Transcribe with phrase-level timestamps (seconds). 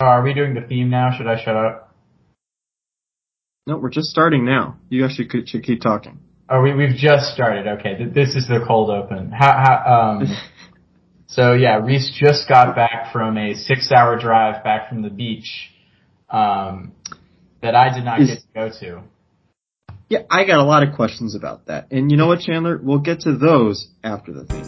[0.00, 1.16] Oh, are we doing the theme now?
[1.16, 1.94] Should I shut up?
[3.66, 4.78] No, we're just starting now.
[4.88, 6.20] You actually could, should keep talking.
[6.48, 7.66] Oh, we we've just started.
[7.80, 9.30] Okay, Th- this is the cold open.
[9.32, 10.26] How, how um.
[11.26, 15.70] so yeah, Reese just got back from a six-hour drive back from the beach,
[16.30, 16.92] um,
[17.60, 19.02] that I did not Is- get to go to.
[20.08, 21.88] Yeah, I got a lot of questions about that.
[21.90, 22.80] And you know what, Chandler?
[22.82, 24.64] We'll get to those after the theme.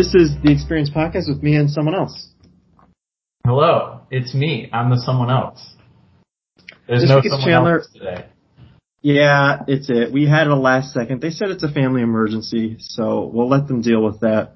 [0.00, 2.30] This is the Experience Podcast with me and someone else.
[3.46, 4.66] Hello, it's me.
[4.72, 5.74] I'm the someone else.
[6.88, 7.78] There's This no someone Chandler.
[7.80, 8.24] else today.
[9.02, 10.10] Yeah, it's it.
[10.10, 11.20] We had it a last second.
[11.20, 14.54] They said it's a family emergency, so we'll let them deal with that.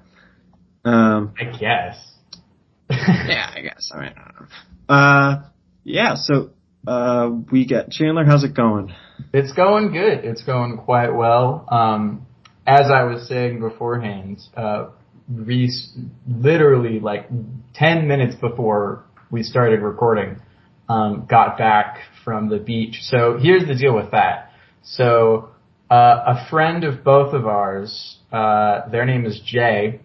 [0.83, 2.11] Um, I guess.
[2.89, 3.91] yeah, I guess.
[3.93, 4.95] I mean, I don't know.
[4.95, 5.43] Uh,
[5.83, 6.15] yeah.
[6.15, 6.49] So,
[6.87, 8.25] uh, we got Chandler.
[8.25, 8.95] How's it going?
[9.31, 10.25] It's going good.
[10.25, 11.67] It's going quite well.
[11.69, 12.25] Um,
[12.65, 14.87] as I was saying beforehand, uh,
[15.27, 17.27] Reese literally like
[17.73, 20.39] 10 minutes before we started recording,
[20.87, 22.99] um, got back from the beach.
[23.01, 24.51] So here's the deal with that.
[24.83, 25.49] So,
[25.89, 30.01] uh, a friend of both of ours, uh, their name is Jay.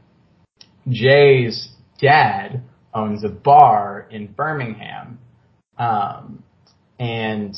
[0.88, 1.68] Jay's
[2.00, 2.62] dad
[2.94, 5.18] owns a bar in Birmingham.
[5.78, 6.42] Um,
[6.98, 7.54] and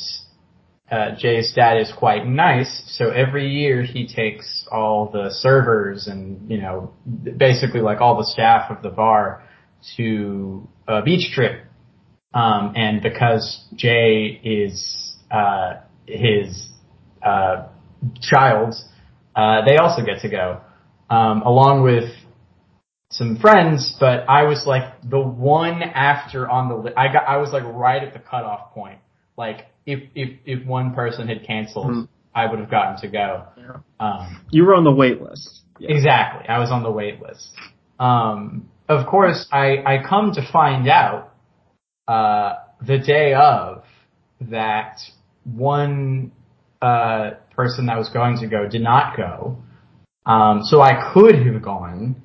[0.92, 6.50] uh, Jay's dad is quite nice, so every year he takes all the servers and,
[6.50, 6.92] you know,
[7.38, 9.42] basically like all the staff of the bar
[9.96, 11.64] to a beach trip.
[12.34, 16.68] Um, and because Jay is, uh, his,
[17.22, 17.68] uh,
[18.20, 18.74] child,
[19.34, 20.60] uh, they also get to go,
[21.08, 22.10] um, along with
[23.10, 26.98] some friends, but I was like the one after on the list.
[26.98, 28.98] I got, I was like right at the cutoff point.
[29.38, 32.08] Like if, if, if one person had canceled, Mhm.
[32.34, 33.44] I would have gotten to go.
[34.00, 35.62] Um, You were on the wait list.
[35.78, 35.90] Yeah.
[35.90, 36.48] Exactly.
[36.48, 37.50] I was on the wait list.
[37.98, 41.34] Um, of course, I, I come to find out
[42.08, 43.84] uh, the day of
[44.40, 44.98] that
[45.44, 46.32] one
[46.80, 49.58] uh, person that was going to go did not go.
[50.26, 52.22] Um, so I could have gone,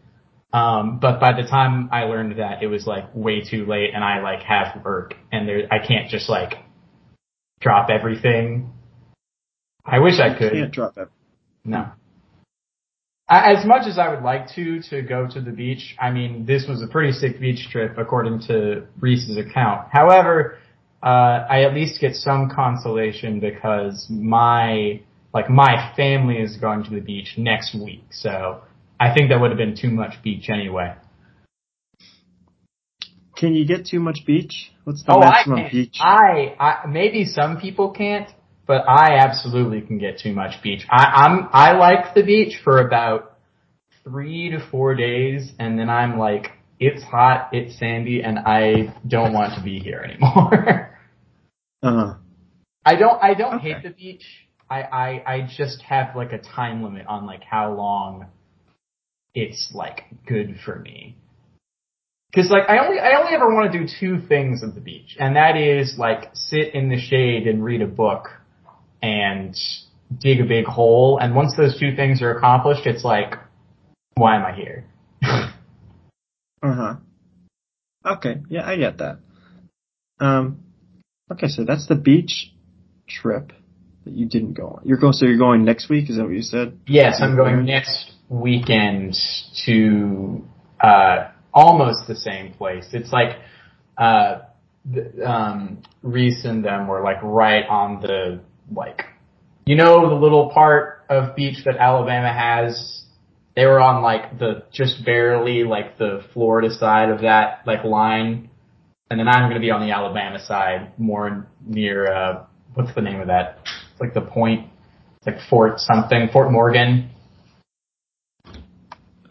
[0.54, 4.04] um, but by the time I learned that, it was like way too late, and
[4.04, 6.54] I like have work, and there I can't just like
[7.60, 8.72] drop everything.
[9.86, 10.52] I wish I You could.
[10.52, 11.14] can't drop everything.
[11.66, 11.88] No.
[13.30, 16.66] As much as I would like to to go to the beach, I mean, this
[16.68, 19.90] was a pretty sick beach trip according to Reese's account.
[19.92, 20.60] However,
[21.04, 25.02] uh, I at least get some consolation because my
[25.34, 28.62] like my family is going to the beach next week, so
[28.98, 30.96] I think that would have been too much beach anyway.
[33.38, 34.72] Can you get too much beach?
[34.84, 35.72] What's the oh, I maximum can't.
[35.72, 35.98] beach?
[36.02, 38.30] I, I maybe some people can't,
[38.66, 40.82] but I absolutely can get too much beach.
[40.90, 43.38] I, I'm I like the beach for about
[44.04, 46.48] three to four days, and then I'm like,
[46.80, 50.98] it's hot, it's sandy, and I don't want to be here anymore.
[51.84, 52.16] uh,
[52.84, 53.74] I don't I don't Okay.
[53.74, 54.24] hate the beach.
[54.70, 58.26] I, I I just have like a time limit on like how long
[59.36, 61.16] it's like good for me.
[62.36, 65.16] Cause like I only I only ever want to do two things at the beach,
[65.18, 68.28] and that is like sit in the shade and read a book
[69.02, 69.56] and
[70.20, 71.20] dig a big hole.
[71.22, 73.36] And once those two things are accomplished, it's like,
[74.16, 74.86] why am I here?
[75.24, 75.52] uh
[76.62, 76.96] huh.
[78.06, 79.20] Okay, yeah, I get that.
[80.20, 80.64] Um,
[81.32, 82.54] okay, so that's the beach
[83.08, 83.52] trip
[84.06, 84.82] that you didn't go on.
[84.86, 86.10] You're going, so you're going next week?
[86.10, 86.80] Is that what you said?
[86.88, 89.18] Yes, I'm going next weekend
[89.66, 90.46] to
[90.82, 92.86] uh, almost the same place.
[92.94, 93.40] It's like
[93.98, 94.42] uh,
[95.26, 98.40] um, Reese and them were like right on the
[98.74, 99.06] like,
[99.66, 103.04] you know, the little part of beach that Alabama has.
[103.56, 108.52] They were on like the just barely like the Florida side of that like line,
[109.10, 112.46] and then I'm going to be on the Alabama side, more near uh,
[112.76, 113.62] what's the name of that?
[113.64, 114.70] It's like the point.
[115.18, 117.10] It's like Fort something, Fort Morgan.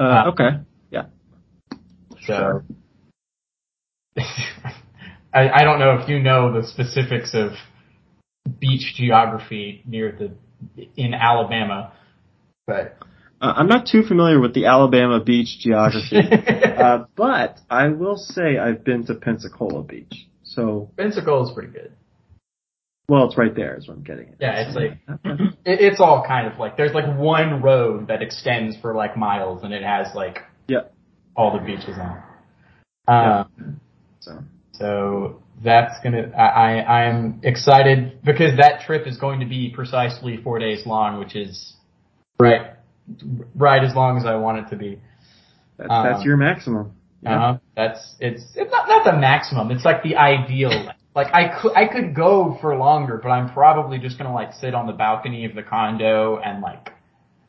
[0.00, 0.65] Uh, okay.
[2.26, 2.62] So
[5.32, 7.52] I, I don't know if you know the specifics of
[8.58, 10.32] beach geography near the
[10.96, 11.92] in Alabama,
[12.66, 12.96] but
[13.40, 16.16] Uh, I'm not too familiar with the Alabama beach geography,
[16.78, 20.26] uh, but I will say I've been to Pensacola Beach.
[20.42, 21.92] So, Pensacola is pretty good.
[23.10, 24.36] well, it's right there is what I'm getting at.
[24.40, 24.98] Yeah, it's like
[25.66, 29.62] it, it's all kind of like there's like one road that extends for like miles,
[29.62, 30.38] and it has like.
[31.36, 32.22] All the beaches on.
[33.08, 33.80] Um,
[34.20, 34.38] So
[34.72, 36.32] so that's gonna.
[36.36, 41.18] I I am excited because that trip is going to be precisely four days long,
[41.18, 41.74] which is
[42.40, 42.72] right
[43.54, 45.00] right as long as I want it to be.
[45.78, 46.92] that's, Um, that's your maximum.
[47.22, 47.36] Yeah.
[47.36, 47.58] Uh-huh.
[47.76, 49.70] That's it's it's not not the maximum.
[49.70, 50.92] It's like the ideal.
[51.14, 54.74] Like I could I could go for longer, but I'm probably just gonna like sit
[54.74, 56.90] on the balcony of the condo and like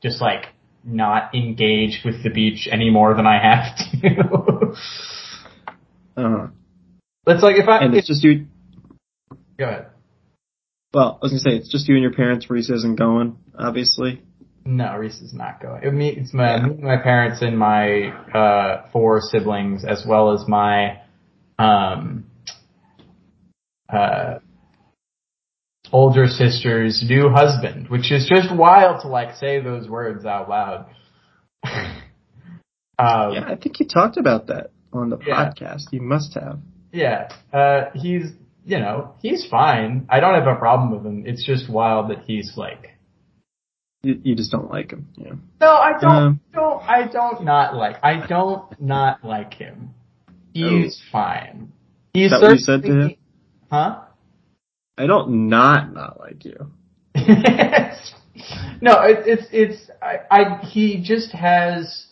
[0.01, 0.47] just like
[0.87, 4.73] not engage with the beach any more than I have to.
[6.17, 6.47] Uh-huh.
[7.27, 8.47] it's like if I And it's just you.
[9.59, 9.85] go ahead.
[10.91, 12.49] Well, I was gonna say it's just you and your parents.
[12.49, 14.23] Reese isn't going, obviously.
[14.65, 15.83] No, Reese is not going.
[15.83, 16.65] It, me, it's my Yeah.
[16.65, 21.01] me, my parents, and my uh, four siblings, as well as my
[21.59, 22.25] um,
[23.93, 24.39] uh,
[25.91, 30.85] older sister's new husband, which is just wild to like say those words out loud.
[31.63, 35.51] um, Yeah, I think you talked about that on the Yeah.
[35.51, 35.91] podcast.
[35.91, 36.59] You must have.
[36.91, 38.31] Yeah, uh, he's
[38.65, 40.07] you know he's fine.
[40.09, 41.23] I don't have a problem with him.
[41.25, 42.97] It's just wild that he's like
[44.03, 45.07] You, you just don't like him.
[45.17, 45.33] Yeah.
[45.59, 46.11] No, I don't.
[46.15, 46.81] Um, don't.
[46.83, 47.97] I don't not like.
[48.03, 49.91] I don't not like him.
[50.53, 51.71] He's fine.
[52.13, 53.15] He's Is that what you said to him?
[53.69, 53.99] Huh?
[54.97, 56.71] I don't not not like you.
[58.81, 59.91] no, it, it's it's.
[60.01, 60.65] I, I.
[60.65, 62.05] He just has.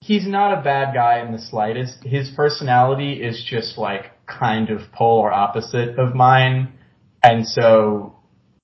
[0.00, 2.04] He's not a bad guy in the slightest.
[2.04, 6.72] His personality is just like kind of polar opposite of mine,
[7.22, 8.16] and so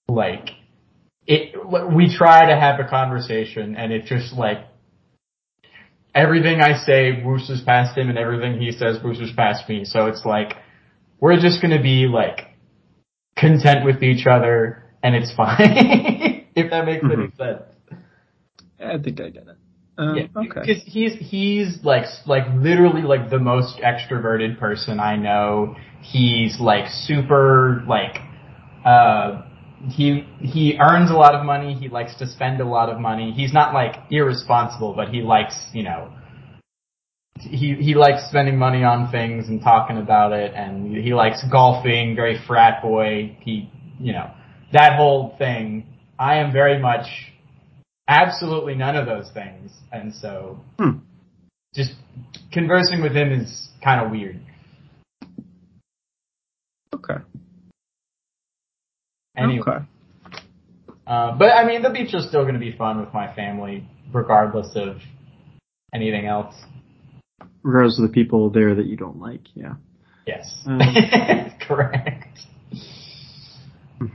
[0.09, 0.51] like
[1.27, 1.55] it.
[1.95, 4.59] We try to have a conversation, and it just like
[6.15, 9.85] everything I say whooshes past him, and everything he says whooshes past me.
[9.85, 10.55] So it's like
[11.21, 12.56] we're just gonna be like
[13.37, 15.57] content with each other, and it's fine.
[16.57, 17.63] if that makes any sense.
[18.81, 19.57] I think I get it.
[19.99, 20.61] Um, Yeah, okay.
[20.61, 25.77] because he's he's like like literally like the most extroverted person I know.
[26.03, 28.19] He's like super like
[28.85, 29.43] uh
[29.89, 31.75] he he earns a lot of money.
[31.75, 33.33] He likes to spend a lot of money.
[33.33, 36.13] He's not like irresponsible, but he likes you know
[37.41, 42.15] he he likes spending money on things and talking about it, and he likes golfing.
[42.17, 43.37] Very frat boy.
[43.41, 44.31] He you know
[44.73, 45.87] that whole thing.
[46.19, 47.07] I am very much
[48.09, 50.99] absolutely none of those things, and so Hmm.
[51.75, 51.93] just
[52.53, 54.41] conversing with him is kind of weird.
[56.95, 57.19] Okay.
[59.37, 59.85] Anyway, Okay.
[61.07, 63.87] uh, but I mean, the beach is still going to be fun with my family,
[64.13, 64.97] regardless of
[65.93, 66.55] anything else.
[67.67, 69.41] Regardless of the people there that you don't like.
[69.55, 69.75] Yeah.
[70.25, 70.81] Yes, Um.
[71.61, 72.39] correct.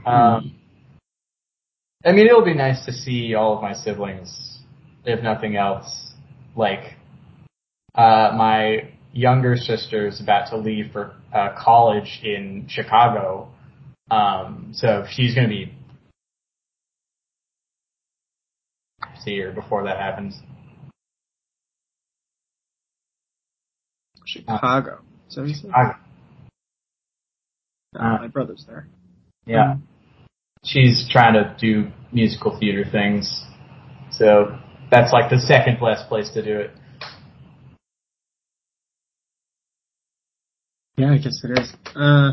[0.06, 0.54] Um,
[2.04, 4.60] I mean, it'll be nice to see all of my siblings,
[5.04, 6.12] if nothing else.
[6.54, 6.94] Like,
[7.96, 13.48] uh, my younger sister's about to leave for uh, college in Chicago,
[14.08, 15.74] um, so she's going to be
[19.24, 20.40] see her before that happens.
[24.24, 25.00] Chicago.
[25.28, 25.70] So that what you said?
[25.70, 25.98] Chicago.
[27.94, 28.88] Uh, my brother's there.
[29.46, 29.72] Yeah.
[29.72, 29.88] Um,
[30.64, 33.44] she's trying to do musical theater things.
[34.10, 34.58] So
[34.90, 36.70] that's like the second best place to do it.
[40.96, 41.72] Yeah, I guess it is.
[41.96, 42.32] Uh,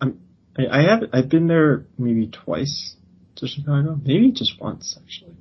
[0.00, 0.20] I'm,
[0.56, 2.96] I, I have I've been there maybe twice
[3.36, 5.34] to Chicago, maybe just once actually.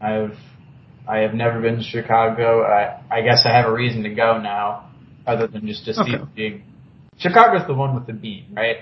[0.00, 0.38] I've
[1.08, 2.62] I have never been to Chicago.
[2.62, 4.90] I I guess I have a reason to go now,
[5.26, 6.18] other than just to see Okay.
[6.18, 6.62] the big.
[7.18, 8.76] Chicago's the one with the beat, right?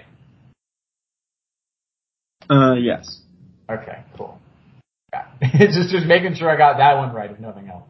[2.51, 3.21] Uh, yes.
[3.71, 4.39] Okay, cool.
[5.13, 5.27] Yeah.
[5.71, 7.85] just just making sure I got that one right, if nothing else.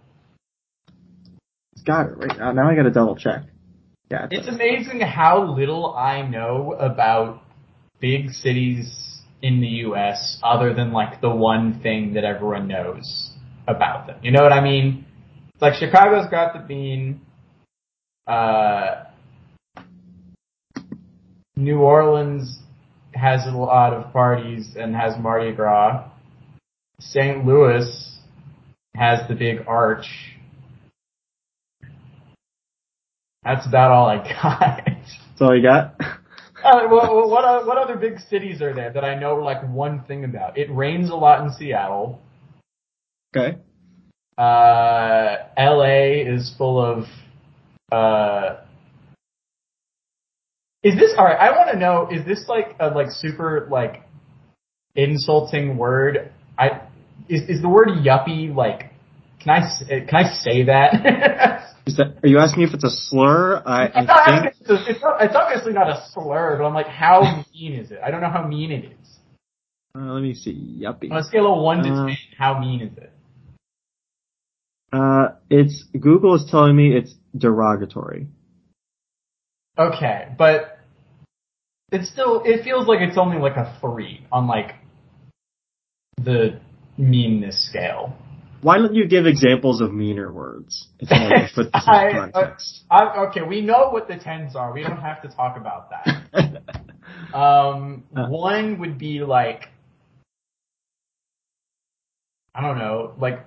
[1.73, 2.53] It's got it right now.
[2.53, 3.43] Now I got to double check.
[4.11, 7.43] Yeah, It's amazing how little I know about
[8.01, 10.39] big cities in the U.S.
[10.45, 13.26] other than like the one thing that everyone knows
[13.67, 14.19] about them.
[14.23, 15.05] You know what I mean?
[15.55, 17.21] It's like Chicago's got the bean.
[18.27, 19.05] Uh,
[21.57, 22.59] New Orleans
[23.15, 26.09] has a lot of parties and has Mardi Gras.
[27.01, 27.45] St.
[27.47, 28.19] Louis
[28.95, 30.07] has the big arch.
[33.45, 34.85] That's about all I got.
[34.85, 35.95] That's all you got.
[36.65, 40.25] Uh, what, what, what other big cities are there that I know like one thing
[40.25, 40.59] about?
[40.59, 42.21] It rains a lot in Seattle.
[43.35, 43.59] Okay.
[44.39, 47.05] Uh, LA is full of.
[47.91, 48.61] Uh,
[50.83, 51.39] is this alright?
[51.39, 52.09] I want to know.
[52.11, 54.03] Is this like a like super like
[54.95, 56.33] insulting word?
[56.59, 56.83] I
[57.29, 58.91] is is the word yuppie like
[59.41, 61.63] Can I can I say that?
[61.87, 62.19] Is that?
[62.25, 63.63] Are you asking me if it's a slur?
[63.65, 64.55] I, not think.
[64.59, 68.01] it's, it's, not- it's obviously not a slur, but I'm like, how mean is it?
[68.05, 69.19] I don't know how mean it is.
[69.95, 70.81] Uh, let me see.
[70.83, 71.13] Yuppie.
[71.13, 73.13] On a scale of one to Uh, ten, how mean is it?
[74.97, 78.29] Uh, it's Google is telling me it's derogatory.
[79.79, 80.79] Okay, but
[81.93, 84.77] it's still it feels like it's only like a three on like
[86.17, 86.61] the
[86.97, 88.17] meanness scale.
[88.63, 90.89] Why don't you give examples of meaner words?
[90.99, 92.85] If I can put this in I- context.
[92.91, 94.73] I, okay, we know what the tens are.
[94.73, 96.63] We don't have to talk about that.
[97.33, 98.27] Um, Uh.
[98.29, 99.69] one would be like,
[102.55, 103.45] I don't know, like,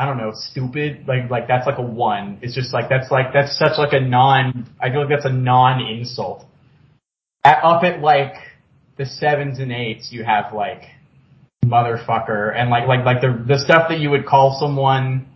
[0.00, 1.04] I don't know, stupid.
[1.06, 2.38] Like, like that's like a one.
[2.40, 4.66] It's just like that's like that's such like a non.
[4.80, 6.46] I feel like that's a non-insult.
[7.44, 8.32] At, up at like
[8.96, 10.84] the sevens and eights, you have like
[11.62, 15.28] motherfucker and like like like the the stuff that you would call someone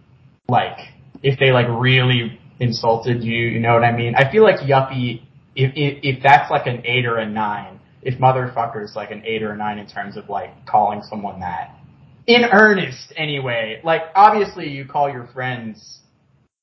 [0.49, 0.79] like
[1.23, 3.37] if they like really insulted you.
[3.37, 4.15] You know what I mean?
[4.15, 5.25] I feel like yuppie.
[5.55, 9.25] If, if if that's like an eight or a nine, if motherfucker is like an
[9.27, 11.84] eight or a nine in terms of like calling someone that
[12.27, 13.81] in earnest anyway.
[13.85, 16.01] Like obviously you call your friends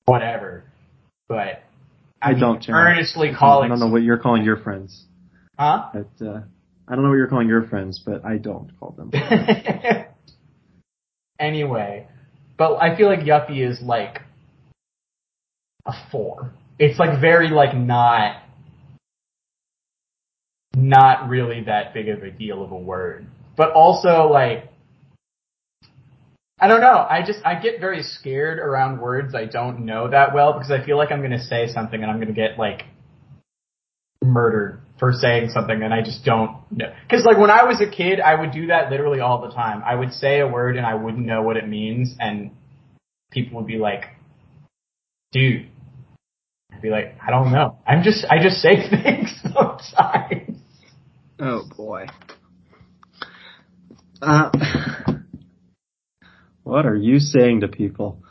[0.05, 0.63] whatever,
[1.27, 1.63] but
[2.21, 2.75] I don't, mean, Chad.
[2.75, 5.05] earnestly I don't know what you're calling your friends.
[5.57, 5.89] Huh?
[5.93, 6.41] But, uh,
[6.87, 9.11] I don't know what you're calling your friends, but I don't call them.
[11.39, 12.07] anyway,
[12.57, 14.21] but I feel like yuppie is like
[15.85, 16.51] a four.
[16.77, 18.43] It's like very like not
[20.75, 23.25] not really that big of a deal of a word.
[23.55, 24.71] But also like
[26.61, 27.07] I don't know.
[27.09, 30.85] I just I get very scared around words I don't know that well because I
[30.85, 32.83] feel like I'm going to say something and I'm going to get like
[34.23, 36.93] murdered for saying something and I just don't know.
[37.09, 39.81] Cuz like when I was a kid, I would do that literally all the time.
[39.83, 42.51] I would say a word and I wouldn't know what it means and
[43.31, 44.09] people would be like,
[45.31, 45.67] "Dude."
[46.71, 47.79] I'd be like, "I don't know.
[47.87, 50.59] I'm just I just say things sometimes."
[51.39, 52.05] Oh boy.
[54.21, 54.51] Uh,
[56.71, 58.23] what are you saying to people?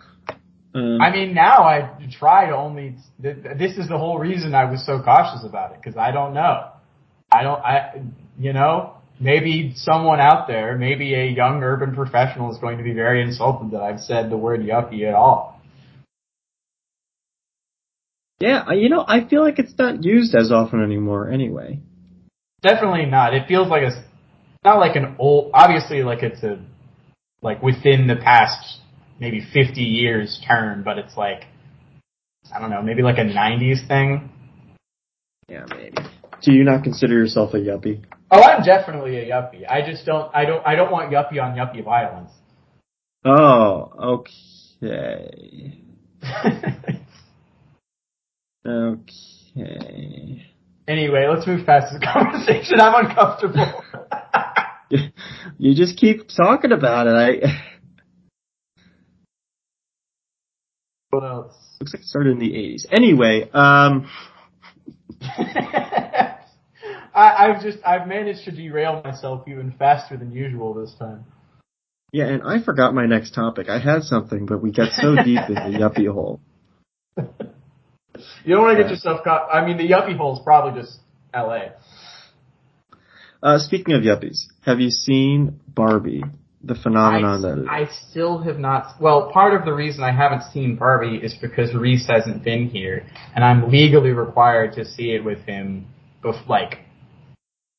[0.74, 2.96] Um, I mean, now I try to only.
[3.20, 6.32] th- This is the whole reason I was so cautious about it because I don't
[6.32, 6.70] know.
[7.30, 7.60] I don't.
[7.60, 8.02] I
[8.38, 12.94] you know maybe someone out there, maybe a young urban professional is going to be
[12.94, 15.60] very insulted that I've said the word yuppie at all.
[18.40, 21.30] yeah, you know, I feel like it's not used as often anymore.
[21.30, 21.80] Anyway.
[22.62, 23.34] Definitely not.
[23.34, 23.92] It feels like a
[24.64, 25.50] not like an old.
[25.52, 26.58] Obviously, like it's a
[27.42, 28.78] like within the past
[29.18, 31.44] maybe 50 years term, but it's like
[32.54, 34.30] I don't know, maybe like a 90s thing.
[35.48, 35.96] Yeah, maybe.
[36.42, 38.02] Do you not consider yourself a yuppie?
[38.30, 39.68] Oh, I'm definitely a yuppie.
[39.68, 40.34] I just don't.
[40.34, 40.66] I don't.
[40.66, 42.30] I don't want yuppie on yuppie violence.
[43.24, 44.20] Oh,
[44.82, 45.82] okay.
[48.66, 50.46] Okay.
[50.86, 52.78] anyway, let's move past this conversation.
[52.78, 53.82] I'm uncomfortable.
[55.58, 57.10] You just keep talking about it.
[57.10, 57.62] I
[61.10, 61.54] what else?
[61.80, 62.86] looks like it started in the 80s.
[62.90, 64.08] Anyway, um,
[65.22, 66.34] I,
[67.14, 71.24] I've just I've managed to derail myself even faster than usual this time.
[72.12, 73.68] yeah, and I forgot my next topic.
[73.68, 76.40] I had something, but we got so deep in the yuppie hole.
[77.16, 79.48] You don't want to get yourself caught.
[79.52, 80.98] I mean, the yuppie hole is probably just
[81.32, 81.72] L.A.
[83.42, 86.22] Uh, speaking of yuppies, have you seen Barbie?
[86.62, 89.00] The phenomenon that I, I still have not.
[89.00, 93.06] Well, part of the reason I haven't seen Barbie is because Reese hasn't been here,
[93.34, 95.86] and I'm legally required to see it with him.
[96.22, 96.80] Bef- like,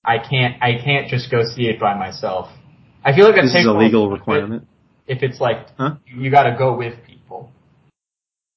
[0.03, 0.61] I can't.
[0.63, 2.49] I can't just go see it by myself.
[3.05, 4.67] I feel like that this takes is a legal requirement.
[5.05, 5.97] If it's like Huh?
[6.07, 7.51] you got to go with people.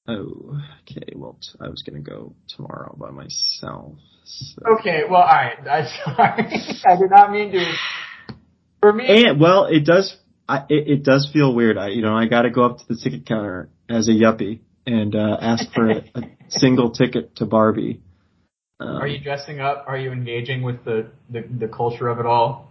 [0.07, 1.13] Oh, okay.
[1.15, 3.93] Well, t- I was gonna go tomorrow by myself.
[4.25, 4.61] So.
[4.79, 5.03] Okay.
[5.09, 5.57] Well, all right.
[5.59, 6.81] I'm sorry.
[6.85, 7.73] I did not mean to.
[8.81, 10.15] For me, And well, it does.
[10.47, 11.77] I, it, it does feel weird.
[11.77, 14.59] I, you know, I got to go up to the ticket counter as a yuppie
[14.85, 18.01] and uh, ask for a, a single ticket to Barbie.
[18.79, 19.85] Um, are you dressing up?
[19.87, 22.69] Are you engaging with the the, the culture of it all?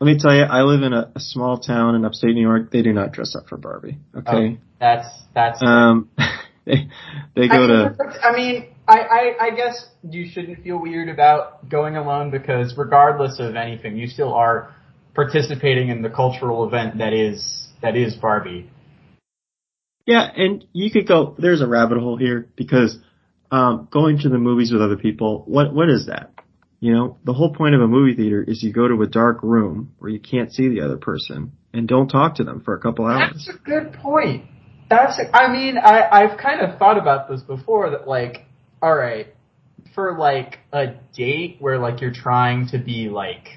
[0.00, 2.70] Let me tell you, I live in a, a small town in upstate New York.
[2.70, 3.98] They do not dress up for Barbie.
[4.16, 4.58] Okay.
[4.78, 5.62] That's that's.
[5.62, 6.10] Um,
[6.66, 6.88] they
[7.34, 8.20] they I go mean, to.
[8.22, 13.40] I mean, I, I, I guess you shouldn't feel weird about going alone because regardless
[13.40, 14.74] of anything, you still are
[15.14, 18.70] participating in the cultural event that is that is Barbie.
[20.06, 21.34] Yeah, and you could go.
[21.38, 22.98] There's a rabbit hole here because
[23.50, 25.44] um, going to the movies with other people.
[25.46, 26.32] What what is that?
[26.80, 29.42] You know, the whole point of a movie theater is you go to a dark
[29.42, 32.80] room where you can't see the other person and don't talk to them for a
[32.80, 33.32] couple hours.
[33.32, 34.44] That's a good point.
[34.90, 35.18] That's.
[35.32, 37.88] I mean, I I've kind of thought about this before.
[37.90, 38.44] That like,
[38.84, 39.28] all right,
[39.94, 43.48] for like a date where like you're trying to be like.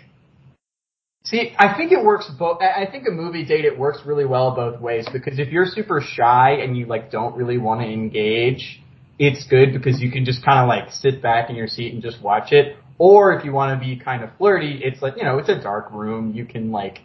[1.25, 2.61] See, I think it works both.
[2.61, 6.01] I think a movie date it works really well both ways because if you're super
[6.01, 8.81] shy and you like don't really want to engage,
[9.19, 12.01] it's good because you can just kind of like sit back in your seat and
[12.01, 12.77] just watch it.
[12.97, 15.61] Or if you want to be kind of flirty, it's like you know it's a
[15.61, 16.33] dark room.
[16.33, 16.99] You can like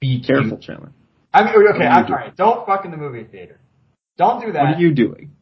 [0.00, 0.22] be.
[0.24, 0.92] Careful, Chandler.
[1.34, 2.32] I mean, okay, I'm sorry.
[2.36, 3.58] Don't fuck in the movie theater.
[4.16, 4.62] Don't do that.
[4.62, 5.32] What are you doing?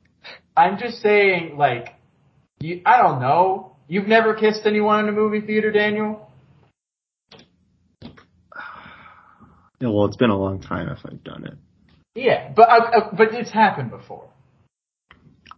[0.56, 1.94] I'm just saying, like,
[2.60, 3.76] you, I don't know.
[3.88, 6.30] You've never kissed anyone in a movie theater, Daniel?
[9.78, 11.52] Yeah, well, it's been a long time if I've done it.
[12.14, 14.30] Yeah, but uh, uh, but it's happened before.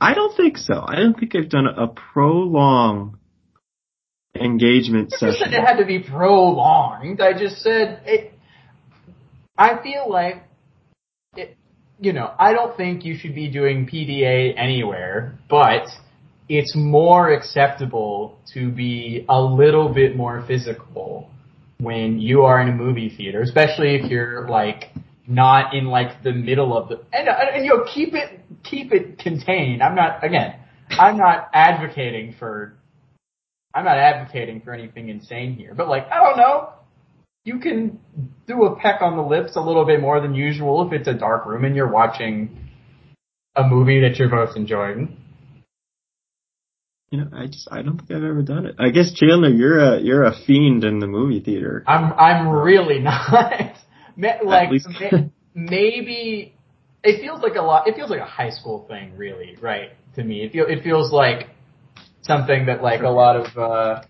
[0.00, 0.84] I don't think so.
[0.84, 3.14] I don't think I've done a prolonged
[4.34, 5.54] engagement I just said session.
[5.54, 7.20] it had to be prolonged.
[7.20, 8.32] I just said it.
[9.56, 10.42] I feel like.
[12.00, 15.86] You know, I don't think you should be doing PDA anywhere, but
[16.48, 21.30] it's more acceptable to be a little bit more physical
[21.78, 24.92] when you are in a movie theater, especially if you're like
[25.26, 29.18] not in like the middle of the and, and you know keep it keep it
[29.18, 29.82] contained.
[29.82, 30.54] I'm not again.
[30.90, 32.78] I'm not advocating for
[33.74, 36.70] I'm not advocating for anything insane here, but like, I don't know.
[37.44, 38.00] You can
[38.48, 41.14] do a peck on the lips a little bit more than usual if it's a
[41.14, 42.58] dark room and you're watching
[43.54, 45.16] a movie that you're both enjoying.
[47.10, 48.76] You know, I just I don't think I've ever done it.
[48.78, 51.84] I guess Chandler, you're a you're a fiend in the movie theater.
[51.86, 53.76] I'm I'm really not.
[54.44, 54.70] Like
[55.54, 56.52] maybe
[57.04, 57.86] it feels like a lot.
[57.86, 59.90] It feels like a high school thing, really, right?
[60.16, 61.50] To me, it feel it feels like
[62.22, 64.02] something that like a lot of uh,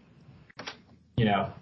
[1.18, 1.52] you know.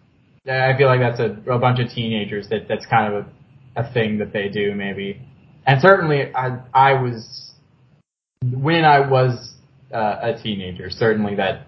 [0.48, 3.92] I feel like that's a, a bunch of teenagers that that's kind of a, a
[3.92, 5.20] thing that they do, maybe.
[5.66, 7.52] And certainly, I I was
[8.42, 9.54] when I was
[9.92, 10.90] uh, a teenager.
[10.90, 11.66] Certainly, that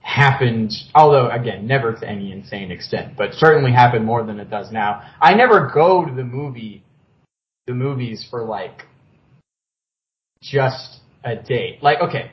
[0.00, 4.70] happened, although again, never to any insane extent, but certainly happened more than it does
[4.70, 5.02] now.
[5.20, 6.84] I never go to the movie,
[7.66, 8.82] the movies for like
[10.42, 11.82] just a date.
[11.82, 12.30] Like, okay,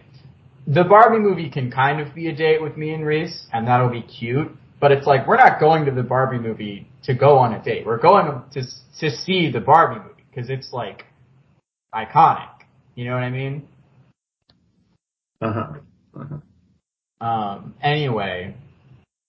[0.68, 3.90] the Barbie movie can kind of be a date with me and Reese, and that'll
[3.90, 4.52] be cute.
[4.82, 7.86] But it's like we're not going to the Barbie movie to go on a date.
[7.86, 8.64] We're going to
[9.00, 11.06] to see the Barbie movie because it's like
[11.94, 12.50] iconic.
[12.96, 13.68] You know what I mean?
[15.40, 15.74] Uh huh.
[16.20, 17.26] Uh-huh.
[17.26, 18.56] Um, anyway,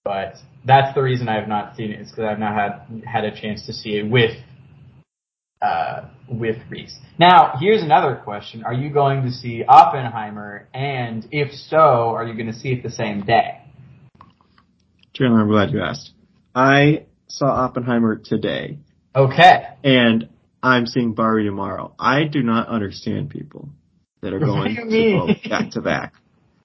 [0.05, 3.25] but that's the reason I have not seen it is because I've not had had
[3.25, 4.37] a chance to see it with
[5.61, 6.97] uh, with Reese.
[7.19, 10.69] Now, here's another question: Are you going to see Oppenheimer?
[10.73, 13.62] And if so, are you going to see it the same day?
[15.15, 16.13] Chandler, I'm glad you asked.
[16.55, 18.79] I saw Oppenheimer today,
[19.15, 19.65] Okay.
[19.85, 20.29] and
[20.63, 21.95] I'm seeing Barbie tomorrow.
[21.99, 23.69] I do not understand people
[24.23, 26.15] that are going to back to back.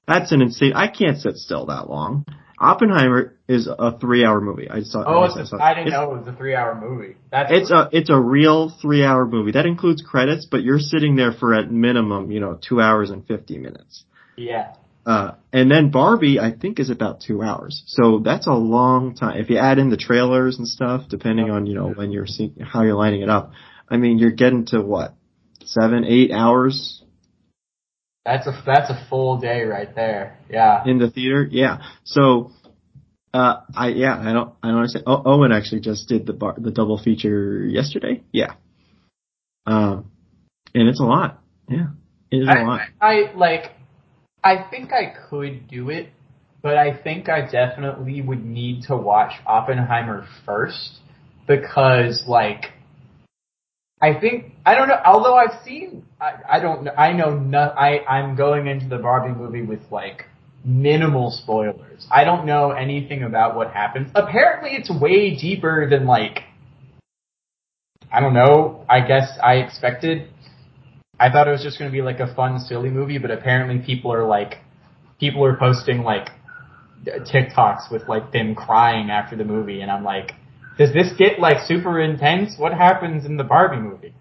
[0.08, 0.74] That's an insane.
[0.74, 2.26] I can't sit still that long.
[2.60, 4.70] Oppenheimer is a three-hour movie.
[4.70, 5.04] I saw.
[5.06, 7.16] Oh, I saw- a, I didn't know it was a three-hour movie.
[7.32, 11.16] That's It's a it's a real three hour movie that includes credits, but you're sitting
[11.18, 14.06] there for at minimum you know two hours and fifty minutes.
[14.38, 14.74] yeah.
[15.08, 19.40] Uh, and then Barbie I think is about two hours, so that's a long time.
[19.40, 22.58] If you add in the trailers and stuff, depending on you know when you're seeing
[22.60, 23.54] how you're lining it up,
[23.90, 25.16] I mean you're getting to what
[25.64, 27.02] seven eight hours
[28.26, 30.40] That's a that's a full day right there.
[30.50, 30.84] Yeah.
[30.86, 31.48] in the theater.
[31.50, 32.52] Yeah, so.
[33.34, 35.04] Uh, I yeah, I don't I don't understand.
[35.06, 38.24] Oh, Owen actually just did the bar, the double feature yesterday.
[38.32, 38.54] Yeah,
[39.68, 40.10] um,
[40.74, 41.44] and it's a lot.
[41.70, 41.88] Yeah,
[42.32, 42.82] it is a lot.
[43.00, 43.72] I, I like.
[44.48, 46.08] I think I could do it,
[46.62, 51.00] but I think I definitely would need to watch Oppenheimer first
[51.46, 52.68] because, like,
[54.02, 55.02] I think I don't know.
[55.04, 56.92] Although I've seen, I, I don't know.
[56.92, 57.60] I know no.
[57.60, 60.24] I I'm going into the Barbie movie with like
[60.64, 62.08] minimal spoilers.
[62.10, 64.12] I don't know anything about what happens.
[64.16, 66.44] Apparently, it's way deeper than like.
[68.10, 68.86] I don't know.
[68.88, 70.30] I guess I expected.
[71.20, 73.84] I thought it was just going to be like a fun, silly movie, but apparently
[73.84, 74.56] people are like,
[75.20, 76.30] people are posting like
[77.06, 80.34] TikToks with like them crying after the movie, and I'm like,
[80.78, 82.56] does this get like super intense?
[82.58, 84.14] What happens in the Barbie movie?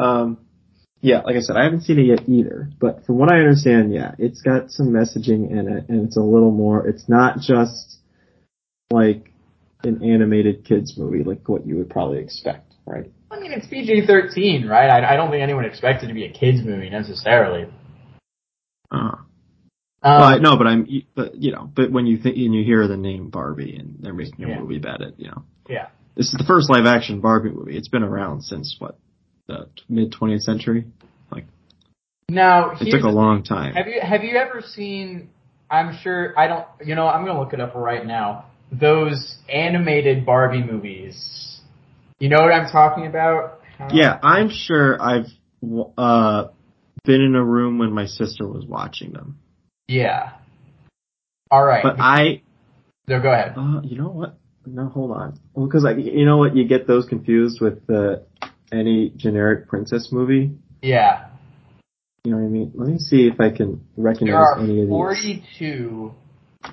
[0.00, 0.38] Um,
[1.00, 2.70] yeah, like I said, I haven't seen it yet either.
[2.80, 6.22] But from what I understand, yeah, it's got some messaging in it, and it's a
[6.22, 6.86] little more.
[6.88, 7.98] It's not just
[8.90, 9.32] like
[9.84, 13.10] an animated kids movie, like what you would probably expect, right?
[13.30, 14.88] I mean, it's PG-13, right?
[14.88, 17.66] I, I don't think anyone expects it to be a kids movie necessarily.
[18.90, 19.16] Uh,
[20.00, 22.64] Um, well, I- no, but I'm, but you know, but when you think and you
[22.64, 24.60] hear the name Barbie and they're making a Yeah.
[24.60, 25.88] movie about it, you know, yeah.
[26.14, 27.76] this is the first live action Barbie movie.
[27.76, 28.96] It's been around since what
[29.48, 30.84] the mid 20th century.
[31.32, 31.46] Like
[32.28, 33.74] Now, it took a long time.
[33.74, 35.30] Have you have you ever seen?
[35.70, 36.66] I'm sure I don't.
[36.84, 38.44] You know, I'm gonna look it up right now.
[38.70, 41.47] Those animated Barbie movies.
[42.18, 43.60] You know what I'm talking about?
[43.92, 45.26] Yeah, I'm sure I've
[45.96, 46.48] uh,
[47.04, 49.38] been in a room when my sister was watching them.
[49.86, 50.32] Yeah.
[51.50, 51.82] All right.
[51.82, 52.42] But I,
[53.06, 53.54] no, go ahead.
[53.56, 54.36] uh, you know what?
[54.66, 55.40] No, hold on.
[55.54, 58.26] Well, because like you know what, you get those confused with the
[58.72, 60.50] any generic princess movie.
[60.82, 61.28] Yeah.
[62.24, 62.72] You know what I mean?
[62.74, 64.90] Let me see if I can recognize any of these.
[64.90, 66.12] 42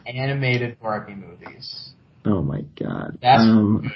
[0.05, 1.91] animated Barbie movies.
[2.25, 3.19] Oh my god.
[3.21, 3.91] That's um, good.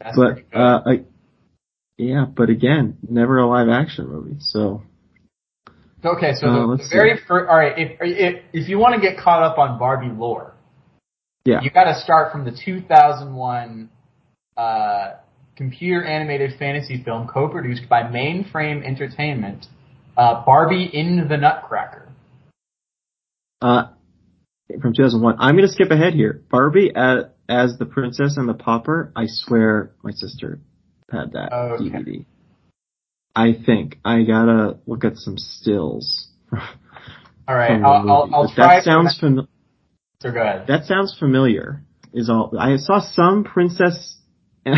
[0.00, 1.04] That's but uh, I,
[1.98, 4.36] yeah, but again, never a live action movie.
[4.40, 4.82] So
[6.02, 7.48] okay, so uh, the, the very first.
[7.48, 10.54] All right, if if if you want to get caught up on Barbie lore,
[11.44, 13.90] yeah, you got to start from the 2001
[14.56, 15.12] uh,
[15.56, 19.66] computer animated fantasy film co-produced by Mainframe Entertainment,
[20.16, 22.08] uh, Barbie in the Nutcracker.
[23.60, 23.88] uh,
[24.80, 25.36] from 2001.
[25.38, 26.42] I'm gonna skip ahead here.
[26.50, 29.12] Barbie as, as the princess and the pauper.
[29.16, 30.60] I swear, my sister
[31.10, 31.84] had that oh, Okay.
[31.84, 32.26] DVD.
[33.34, 36.28] I think I gotta look at some stills.
[36.52, 38.30] All right, I'll, I'll.
[38.32, 38.76] I'll try.
[38.76, 39.48] that sounds familiar.
[40.20, 40.66] so go ahead.
[40.68, 41.82] that sounds familiar.
[42.12, 44.18] Is all I saw some princess
[44.66, 44.74] in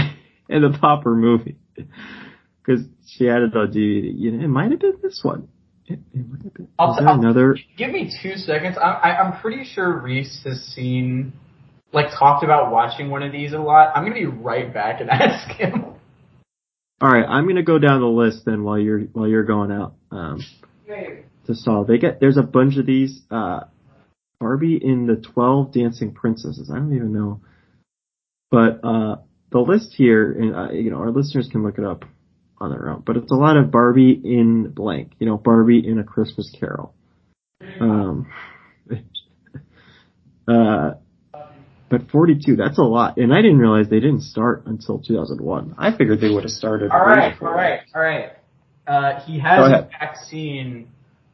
[0.48, 4.12] the pauper movie because she had it on DVD.
[4.14, 5.48] You know, it might have been this one.
[5.92, 6.68] It, it might have been.
[6.78, 7.56] I'll Is t- there I'll- another?
[7.76, 8.76] Give me two seconds.
[8.80, 11.32] I'm, I, I'm pretty sure Reese has seen,
[11.92, 13.92] like, talked about watching one of these a lot.
[13.94, 15.84] I'm gonna be right back and ask him.
[17.00, 19.94] All right, I'm gonna go down the list then while you're while you're going out
[20.12, 20.44] um,
[21.46, 21.86] to solve.
[21.88, 23.20] They get there's a bunch of these.
[23.30, 23.60] Uh,
[24.38, 26.70] Barbie in the Twelve Dancing Princesses.
[26.72, 27.40] I don't even know,
[28.50, 29.16] but uh,
[29.50, 32.04] the list here, and uh, you know, our listeners can look it up
[32.62, 33.02] on their own.
[33.04, 35.12] But it's a lot of Barbie in blank.
[35.18, 36.94] You know, Barbie in a Christmas Carol.
[37.80, 38.32] Um,
[40.48, 40.92] uh,
[41.90, 43.18] but 42, that's a lot.
[43.18, 45.74] And I didn't realize they didn't start until 2001.
[45.76, 46.90] I figured they would have started.
[46.90, 48.30] All right, all right, all right.
[48.86, 50.88] Uh, he has in fact seen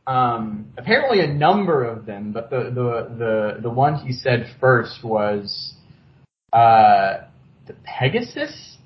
[0.06, 5.02] um, apparently a number of them, but the the the the one he said first
[5.04, 5.74] was
[6.52, 7.24] uh,
[7.66, 8.76] the Pegasus.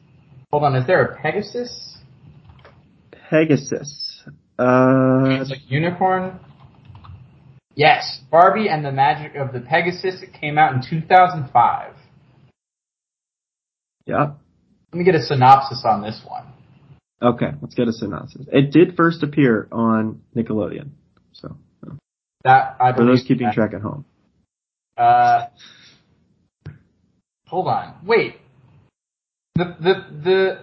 [0.52, 1.91] Hold on, is there a Pegasus?
[3.32, 4.22] Pegasus.
[4.58, 6.38] Uh, It's like unicorn.
[7.74, 10.20] Yes, Barbie and the Magic of the Pegasus.
[10.22, 11.94] It came out in 2005.
[14.06, 14.32] yeah.
[14.92, 16.44] Let me get a synopsis on this one.
[17.22, 18.46] Okay, let's get a synopsis.
[18.52, 20.90] It did first appear on Nickelodeon.
[21.32, 21.56] So,
[22.44, 23.54] That I for those keeping that.
[23.54, 24.04] track at home.
[24.98, 25.46] Uh,
[27.46, 27.94] hold on.
[28.04, 28.34] Wait.
[29.54, 30.58] The the the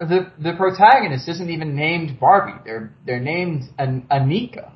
[0.00, 2.60] the the protagonist isn't even named Barbie.
[2.64, 4.70] They're they're named An- Annika.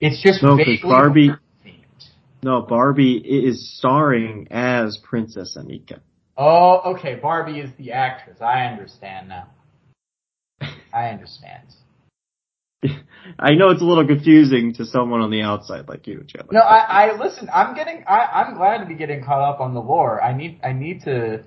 [0.00, 1.28] It's just No, vaguely Barbie-
[1.64, 2.08] themed.
[2.42, 6.00] No, Barbie is starring as Princess Annika.
[6.38, 7.16] Oh, okay.
[7.16, 8.40] Barbie is the actress.
[8.40, 9.48] I understand now.
[10.92, 11.64] I understand.
[13.38, 16.54] I know it's a little confusing to someone on the outside like you, Chandler.
[16.54, 17.50] No, I, I listen.
[17.52, 18.04] I'm getting.
[18.08, 20.22] I, I'm glad to be getting caught up on the lore.
[20.22, 20.60] I need.
[20.64, 21.44] I need to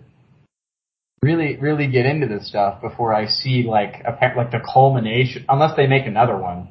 [1.23, 5.45] really, really get into this stuff before I see like a like the culmination.
[5.49, 6.69] Unless they make another one,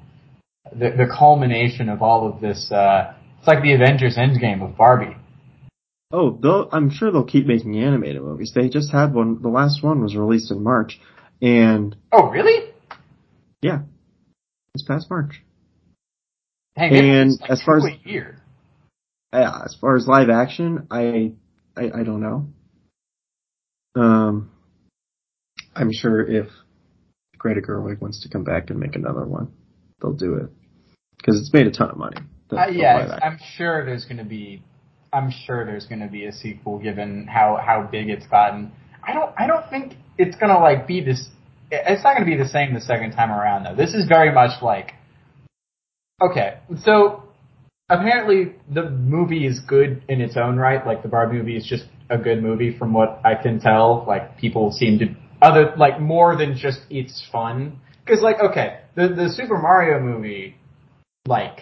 [0.71, 2.71] the the culmination of all of this.
[2.71, 5.17] Uh, it's like the Avengers Endgame of Barbie.
[6.15, 8.53] Oh, they'll, I'm sure they'll keep making animated movies.
[8.55, 9.41] They just had one.
[9.41, 11.01] The last one was released in March,
[11.41, 12.71] and Oh, really?
[13.63, 13.81] yeah,
[14.75, 15.43] this past March.
[16.77, 18.39] Dang, And like as far as- year.
[19.33, 21.33] Yeah, as far as live action, I,
[21.75, 22.49] I, I don't know.
[23.95, 24.51] Um,
[25.75, 26.47] I'm sure if
[27.39, 29.53] Greta Gerwig wants to come back and make another one,
[30.01, 30.51] they'll do it
[31.19, 32.17] because it's made a ton of money.
[32.49, 33.33] the- Uh, yeah, live it's- action.
[33.33, 34.63] I'm sure there's going to be.
[35.15, 38.73] I'm sure there's going to be a sequel, given how how big it's gotten.
[39.07, 39.33] I don't.
[39.39, 41.29] I don't think it's going to like be this.
[41.71, 43.75] It's not going to be the same the second time around, though.
[43.75, 44.93] This is very much like.
[46.23, 47.25] Okay, so
[47.89, 50.87] apparently the movie is good in its own right.
[50.87, 54.05] Like the Barbie movie is just a good movie, from what I can tell.
[54.07, 55.07] Like people seem to
[55.41, 57.81] other like more than just it's fun.
[58.05, 60.57] Because like okay, the the Super Mario movie,
[61.27, 61.59] like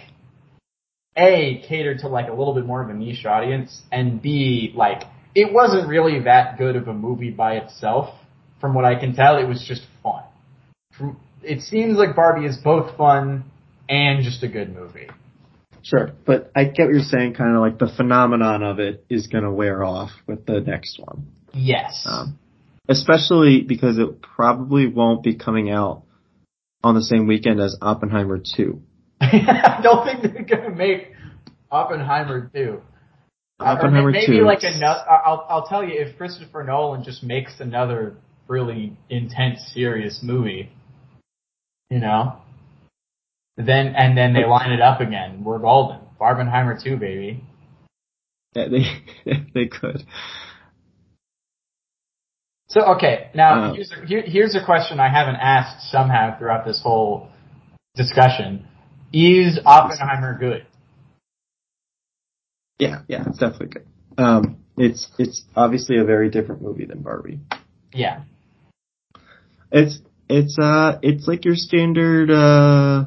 [1.16, 5.04] a catered to like a little bit more of a niche audience, and B like
[5.34, 8.14] it wasn't really that good of a movie by itself.
[8.60, 10.22] From what I can tell, it was just fun.
[10.98, 13.44] From it seems like Barbie is both fun
[13.88, 15.08] and just a good movie.
[15.82, 17.34] Sure, but I get what you're saying.
[17.34, 20.98] Kind of like the phenomenon of it is going to wear off with the next
[20.98, 21.32] one.
[21.52, 22.04] Yes.
[22.06, 22.38] Um,
[22.88, 26.02] especially because it probably won't be coming out
[26.82, 28.80] on the same weekend as Oppenheimer 2.
[29.20, 31.12] I don't think they're gonna make
[31.70, 32.80] Oppenheimer 2.
[33.60, 34.44] Oppenheimer or maybe 2.
[34.44, 35.04] like another.
[35.08, 38.16] I'll I'll tell you if Christopher Nolan just makes another
[38.48, 40.72] really intense, serious movie,
[41.90, 42.38] you know,
[43.66, 45.44] then and then they line it up again.
[45.44, 46.00] We're golden.
[46.20, 47.42] Barbenheimer too, baby.
[48.54, 50.04] Yeah, they they could.
[52.68, 56.64] So okay, now Uh, here's a, here, here's a question I haven't asked somehow throughout
[56.64, 57.28] this whole
[57.96, 58.66] discussion:
[59.12, 60.66] Is Oppenheimer good?
[62.78, 63.86] Yeah, yeah, it's definitely good.
[64.18, 67.40] Um, it's it's obviously a very different movie than Barbie.
[67.92, 68.22] Yeah,
[69.72, 73.06] It's it's uh it's like your standard uh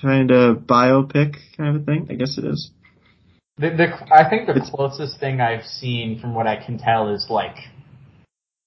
[0.00, 2.06] kind of biopic kind of thing.
[2.10, 2.70] I guess it is.
[3.58, 7.08] the, the I think the It's- closest thing I've seen from what I can tell
[7.14, 7.56] is like,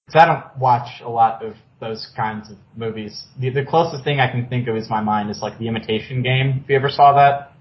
[0.06, 3.24] because I don't watch a lot of those kinds of movies.
[3.38, 6.22] The, the closest thing I can think of is my mind is like The Imitation
[6.22, 6.60] Game.
[6.64, 7.52] If you ever saw that?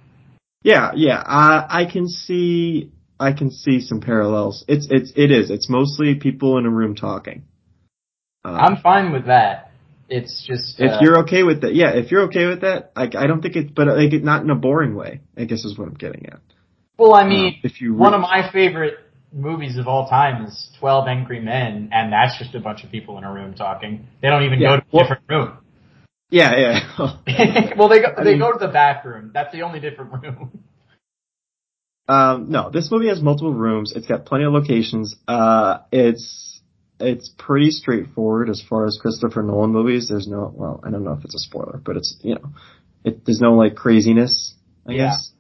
[0.63, 1.22] Yeah, yeah.
[1.26, 4.63] I I can see I can see some parallels.
[4.68, 5.50] It's it's it is.
[5.52, 7.44] It's mostly people in a room talking.
[8.44, 9.72] Um, I'm fine with that.
[10.08, 11.91] It's just if uh, you're okay with that, yeah.
[11.96, 14.56] If you're okay with that, like I don't think it, but like not in a
[14.56, 15.22] boring way.
[15.38, 16.39] I guess is what I'm getting at.
[16.98, 19.00] well, I mean, Um, if you One of my favorite
[19.34, 23.18] movies of all time is Twelve Angry Men, and that's just a bunch of people
[23.18, 24.08] in a room talking.
[24.22, 25.58] They don't even Yeah, go to a different room.
[26.30, 26.80] yeah, yeah.
[27.78, 29.32] well, they go I they mean- go to the bathroom.
[29.34, 30.60] That's the only different room.
[32.08, 33.94] Um, no, this movie has multiple rooms.
[33.96, 35.15] It's got plenty of locations.
[35.28, 36.55] Uh, it's
[36.99, 40.08] it's pretty straightforward as far as Christopher Nolan movies.
[40.10, 42.49] There's no well, I don't know if it's a spoiler, but it's you know,
[43.03, 44.53] it there's no like craziness.
[44.88, 45.10] I Yeah.
[45.10, 45.31] guess.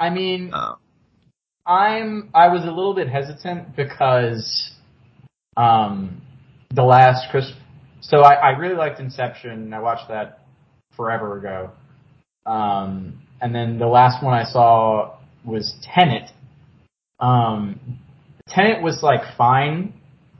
[0.00, 0.74] I mean, Uh,
[1.66, 4.70] I'm I was a little bit hesitant because
[5.56, 6.22] um
[6.70, 7.52] the last Chris
[8.00, 9.72] so I, I really liked Inception.
[9.74, 10.44] I watched that
[10.96, 11.70] forever ago.
[12.46, 16.30] Um and then the last one I saw was Tenet.
[17.20, 17.98] Um
[18.48, 19.92] Tenet was like fine,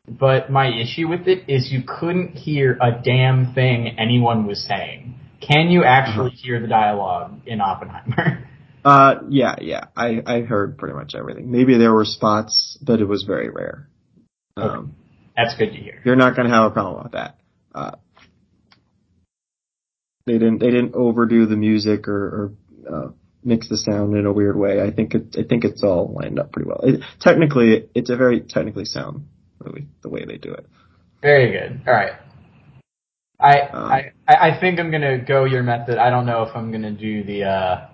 [0.09, 5.14] but my issue with it is you couldn't hear a damn thing anyone was saying.
[5.40, 8.49] Can you actually hear the dialogue in Oppenheimer?
[8.85, 9.85] uh, yeah, yeah.
[9.97, 11.51] I I heard pretty much everything.
[11.51, 13.88] Maybe there were spots, but it was very rare.
[14.57, 14.97] Um,
[15.37, 16.03] That's good to hear.
[16.05, 17.38] you're not going to have a problem with that.
[17.73, 17.92] Uh,
[20.27, 22.53] they didn't they didn't overdo the music or, or
[22.92, 23.09] uh,
[23.44, 24.83] mix the sound in a weird way.
[24.83, 26.81] I think it I think it's all lined up pretty well.
[26.83, 29.29] It, technically, it's a very technically sound
[29.68, 30.66] movie the way they do it.
[31.22, 31.81] Very good.
[31.87, 32.12] All right.
[33.40, 35.98] I, Um, I I think I'm gonna go your method.
[35.98, 37.88] I don't know if I'm gonna do the uh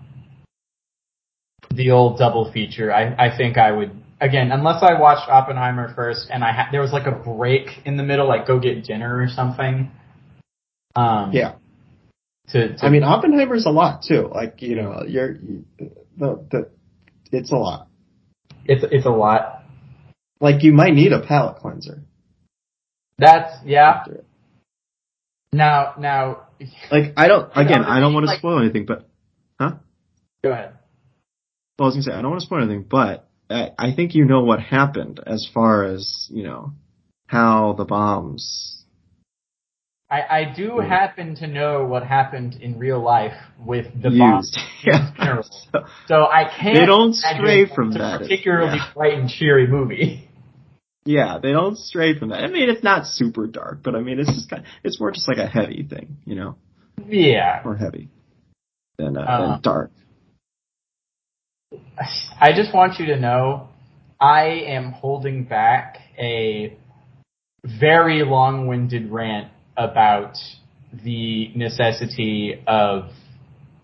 [1.71, 2.93] the old double feature.
[2.93, 6.81] I I think I would again unless I watched Oppenheimer first and I ha- there
[6.81, 9.91] was like a break in the middle, like go get dinner or something.
[10.97, 11.33] Um,
[12.49, 14.29] To, to I mean Oppenheimer's a lot too.
[14.33, 15.35] Like you know, you're
[16.17, 16.71] the the
[17.33, 17.89] it's a lot.
[18.65, 19.64] it's it's a lot.
[20.45, 22.03] Like you might need a palate cleanser.
[23.17, 23.89] That's yeah.
[24.01, 24.25] after.
[25.55, 26.49] Now now
[26.93, 29.09] Like I don't again I don't want to like- spoil anything, but
[29.59, 29.77] huh?
[30.43, 30.73] go ahead.
[31.79, 34.15] Well, I was gonna say I don't want to spoil anything, but I, I think
[34.15, 36.73] you know what happened as far as you know
[37.27, 38.85] how the bombs.
[40.11, 40.87] I, I do Yeah.
[40.87, 44.19] happen to know what happened in real life with the used.
[44.21, 44.57] bombs.
[44.85, 45.11] yeah.
[45.73, 46.77] So, So I can't.
[46.79, 48.21] They don't stray from it's that.
[48.21, 48.91] particularly Yeah.
[48.95, 50.29] bright and cheery movie.
[51.05, 52.45] Yeah, they don't stray from that.
[52.45, 55.29] I mean, it's not super dark, but I mean, it's just kind it's more just
[55.29, 56.57] like a heavy thing, you know,
[57.07, 58.09] Yeah, more heavy
[58.99, 59.53] than uh, Uh.
[59.53, 59.91] than dark.
[62.41, 63.69] I just want you to know,
[64.21, 66.77] I am holding back a
[67.65, 70.37] very long-winded rant about
[71.05, 73.11] the necessity of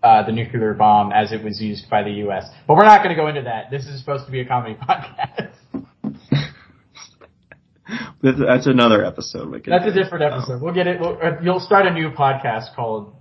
[0.03, 2.45] uh, the nuclear bomb as it was used by the U.S.
[2.67, 3.69] But we're not going to go into that.
[3.71, 5.51] This is supposed to be a comedy podcast.
[8.21, 9.49] That's, another episode.
[9.49, 10.61] We can That's a different episode.
[10.61, 10.99] We'll get it.
[10.99, 13.13] We'll, uh, you'll start a new podcast called.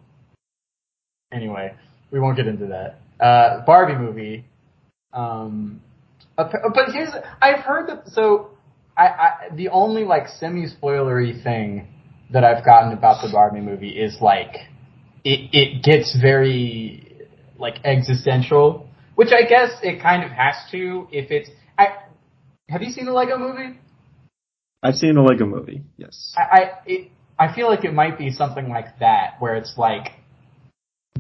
[1.33, 1.75] Anyway,
[2.11, 3.01] we won't get into that.
[3.25, 4.45] Uh, Barbie movie.
[5.13, 5.81] Um,
[6.37, 6.51] but
[6.93, 7.11] here's
[7.41, 8.09] I've heard that.
[8.09, 8.51] So
[8.97, 11.89] I, I the only like semi spoilery thing
[12.33, 14.55] that I've gotten about the Barbie movie is like
[15.25, 21.31] it it gets very like existential, which I guess it kind of has to if
[21.31, 21.51] it's.
[21.79, 21.89] I
[22.69, 23.79] have you seen the Lego movie?
[24.83, 25.83] I've seen the Lego movie.
[25.97, 26.35] Yes.
[26.37, 30.13] I I, it, I feel like it might be something like that, where it's like,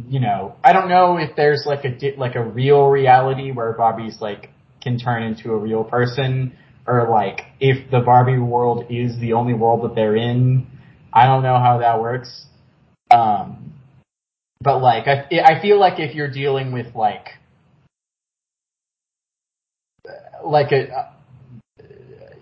[0.06, 4.20] you know, I don't know if there's like a like a real reality where Bobby's
[4.20, 4.50] like
[4.82, 9.54] can turn into a real person, or like if the Barbie world is the only
[9.54, 10.66] world that they're in.
[11.12, 12.46] I don't know how that works.
[13.10, 13.74] Um,
[14.60, 17.28] but like I I feel like if you're dealing with like
[20.44, 21.14] like a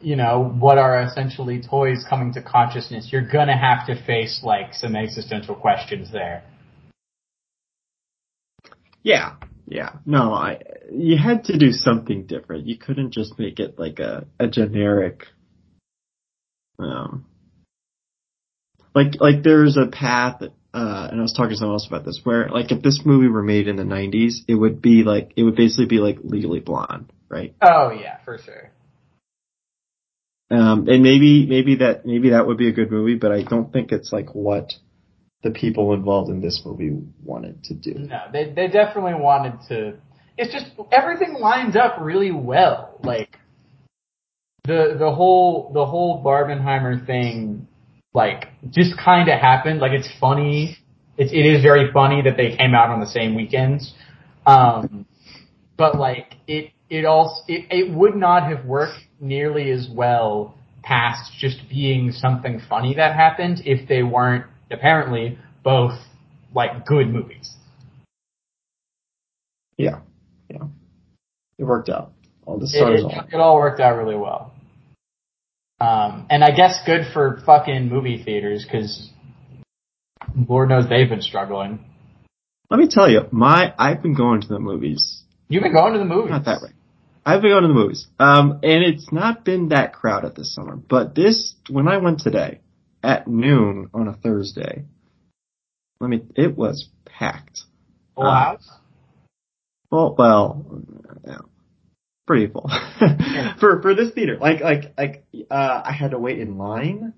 [0.00, 4.74] you know what are essentially toys coming to consciousness, you're gonna have to face like
[4.74, 6.42] some existential questions there.
[9.02, 9.90] Yeah, yeah.
[10.06, 10.60] No, I
[10.92, 12.66] you had to do something different.
[12.66, 15.26] You couldn't just make it like a a generic
[16.78, 17.26] um
[18.94, 22.20] like like there's a path uh and I was talking to someone else about this
[22.24, 25.42] where like if this movie were made in the 90s, it would be like it
[25.42, 27.54] would basically be like Legally Blonde, right?
[27.62, 28.70] Oh yeah, for sure.
[30.50, 33.72] Um and maybe maybe that maybe that would be a good movie, but I don't
[33.72, 34.72] think it's like what
[35.42, 37.94] the people involved in this movie wanted to do.
[37.94, 39.94] No, they they definitely wanted to.
[40.36, 42.98] It's just everything lines up really well.
[43.02, 43.38] Like
[44.64, 47.68] the the whole the whole Barbenheimer thing,
[48.14, 49.80] like just kind of happened.
[49.80, 50.76] Like it's funny.
[51.16, 53.92] It's it is very funny that they came out on the same weekends.
[54.46, 55.06] Um,
[55.76, 61.32] but like it it also it, it would not have worked nearly as well past
[61.38, 65.98] just being something funny that happened if they weren't apparently both
[66.54, 67.54] like good movies.
[69.76, 70.00] Yeah,
[70.48, 70.64] yeah,
[71.58, 72.12] it worked out.
[72.46, 73.28] All the It, stars it, on.
[73.32, 74.54] it all worked out really well.
[75.80, 79.10] Um, and I guess good for fucking movie theaters because
[80.48, 81.84] Lord knows they've been struggling.
[82.70, 85.22] Let me tell you, my I've been going to the movies.
[85.48, 86.30] You've been going to the movies.
[86.30, 86.74] Not that right.
[87.28, 88.06] I've been going to the movies.
[88.18, 90.76] Um, and it's not been that crowded this summer.
[90.76, 92.60] But this, when I went today
[93.02, 94.84] at noon on a Thursday,
[96.00, 97.64] let me, it was packed.
[98.14, 98.70] Full Uh, house.
[99.90, 100.82] Well, well,
[101.26, 101.38] yeah,
[102.26, 102.70] pretty full
[103.60, 104.36] for for this theater.
[104.40, 107.12] Like like like uh, I had to wait in line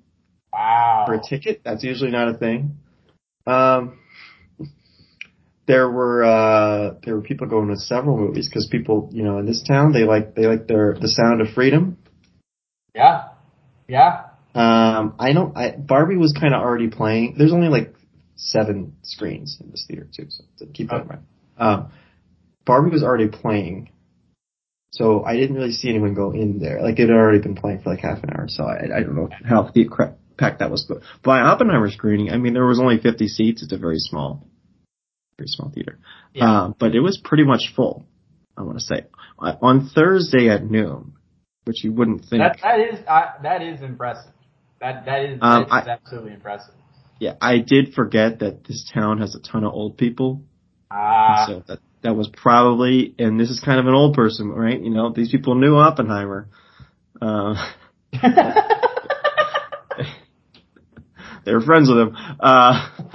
[0.53, 1.05] Wow.
[1.07, 1.63] for a ticket.
[1.65, 2.79] That's usually not a thing.
[3.47, 3.99] Um,
[5.71, 9.47] there were uh, there were people going to several movies because people, you know, in
[9.47, 11.97] this town they like they like their the sound of freedom.
[12.93, 13.29] Yeah.
[13.87, 14.25] Yeah.
[14.53, 15.57] Um, I don't.
[15.57, 17.37] I, Barbie was kind of already playing.
[17.39, 17.95] There's only like
[18.35, 21.23] seven screens in this theater too, so to keep that in mind.
[21.57, 21.93] Um,
[22.67, 23.93] Barbie was already playing,
[24.91, 26.83] so I didn't really see anyone go in there.
[26.83, 29.15] Like it had already been playing for like half an hour, so I, I don't
[29.15, 29.89] know how the
[30.37, 30.85] packed that was.
[30.89, 33.63] But by Oppenheimer screening, I mean there was only 50 seats.
[33.63, 34.50] It's a very small,
[35.41, 35.99] very small theater.
[36.35, 36.45] Yeah.
[36.65, 38.07] Um, but it was pretty much full.
[38.57, 39.07] I want to say
[39.39, 41.15] Uh, on Thursday at noon,
[41.65, 42.43] which you wouldn't think.
[42.43, 44.33] that that is I, that is impressive.
[44.81, 46.75] That that is, Um, that is I- absolutely impressive.
[47.19, 50.43] Yeah, I did forget that this town has a ton of old people.
[50.91, 51.45] Ah.
[51.47, 54.81] so that that was probably, and this is kind of an old person, right?
[54.81, 56.49] You know, these people knew Oppenheimer.
[57.21, 57.55] Uh,
[61.45, 62.17] they were friends with him.
[62.39, 62.89] Uh,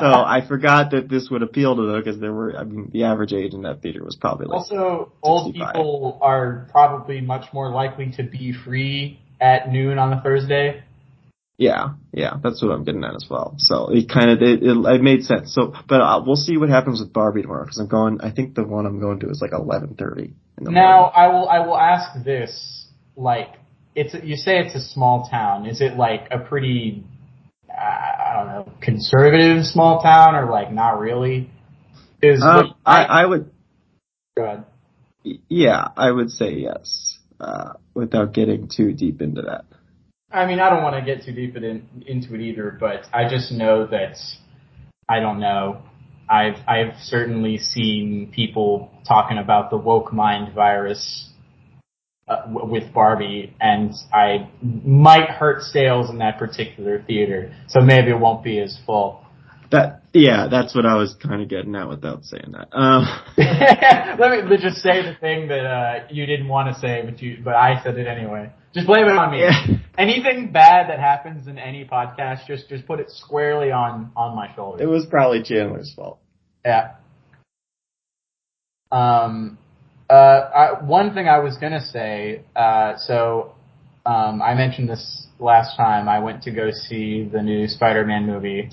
[0.00, 3.04] so I forgot that this would appeal to them because there were, I mean, the
[3.04, 7.70] average age in that theater was probably like, Also, old people are probably much more
[7.70, 10.82] likely to be free at noon on a Thursday.
[11.56, 13.54] yeah, yeah, that's what I'm getting at as well.
[13.58, 15.54] So it kind of, it, it, it made sense.
[15.54, 18.54] So, but uh, we'll see what happens with Barbie tomorrow because I'm going, I think
[18.54, 21.12] the one I'm going to is like 11:30 in the Now, morning.
[21.16, 22.86] I will I will ask this:
[23.16, 23.54] like,
[23.96, 25.66] it's you say it's a small town.
[25.66, 27.04] Is it like a pretty,
[27.70, 31.50] I don't know, conservative small town, or like not really?
[32.22, 33.50] Is Um, I, I would,
[34.36, 34.64] go ahead.
[35.48, 39.64] Yeah, I would say yes, uh, without getting too deep into that.
[40.30, 43.28] I mean, I don't want to get too deep in, into it either, but I
[43.28, 44.16] just know that
[45.08, 45.82] I don't know.
[46.28, 51.27] I've I've certainly seen people talking about the woke mind virus
[52.28, 58.18] uh, with Barbie, and I might hurt sales in that particular theater, so maybe it
[58.18, 59.24] won't be as full.
[59.70, 62.68] That, yeah, that's what I was kind of getting at without saying that.
[62.74, 63.04] Um,
[63.36, 67.38] Let me just say the thing that uh, you didn't want to say, but you
[67.44, 68.50] but I said it anyway.
[68.72, 69.40] Just blame it on me.
[69.40, 69.78] yeah.
[69.98, 74.54] Anything bad that happens in any podcast, just just put it squarely on on my
[74.54, 74.80] shoulders.
[74.80, 76.20] It was probably Chandler's fault.
[76.64, 76.92] Yeah.
[78.92, 79.58] Um.
[80.10, 80.14] Uh.
[80.14, 82.42] I, one thing I was gonna say.
[82.54, 82.96] Uh.
[82.96, 83.54] So.
[84.06, 84.40] Um.
[84.42, 86.08] I mentioned this last time.
[86.08, 88.70] I went to go see the new Spider-Man movie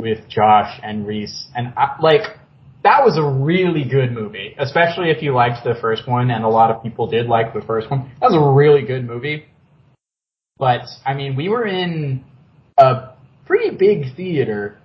[0.00, 2.22] with Josh and Reese, and I, like
[2.84, 6.48] that was a really good movie, especially if you liked the first one, and a
[6.48, 8.12] lot of people did like the first one.
[8.20, 9.46] That was a really good movie.
[10.58, 12.24] But I mean, we were in
[12.76, 13.14] a
[13.46, 14.78] pretty big theater,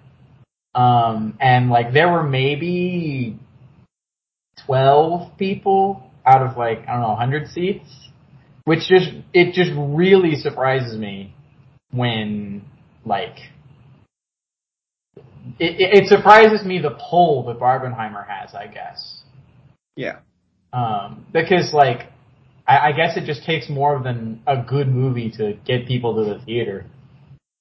[0.74, 3.38] um, and like there were maybe
[4.66, 7.90] twelve people out of like I don't know, hundred seats.
[8.66, 11.34] which just it just really surprises me
[11.92, 12.64] when
[13.06, 13.38] like
[15.58, 19.24] it, it, surprises me the pull that Barbenheimer has, I guess.
[19.96, 20.20] Yeah.
[20.72, 22.12] Um, because like
[22.68, 26.34] I, I guess it just takes more than a good movie to get people to
[26.34, 26.86] the theater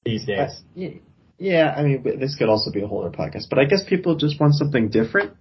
[0.05, 0.39] these days.
[0.39, 0.91] Uh, yeah,
[1.39, 4.17] yeah, I mean, this could also be a whole other podcast, but I guess people
[4.17, 5.35] just want something different.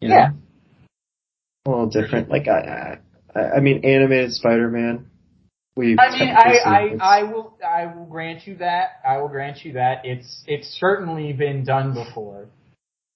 [0.00, 0.14] You know?
[0.14, 0.30] Yeah.
[1.66, 2.30] A little different.
[2.30, 2.98] Like I,
[3.34, 5.10] I, I mean, animated Spider-Man.
[5.74, 5.96] We.
[5.98, 9.00] I mean, I, I, I will, I will grant you that.
[9.06, 10.02] I will grant you that.
[10.04, 12.46] It's, it's certainly been done before.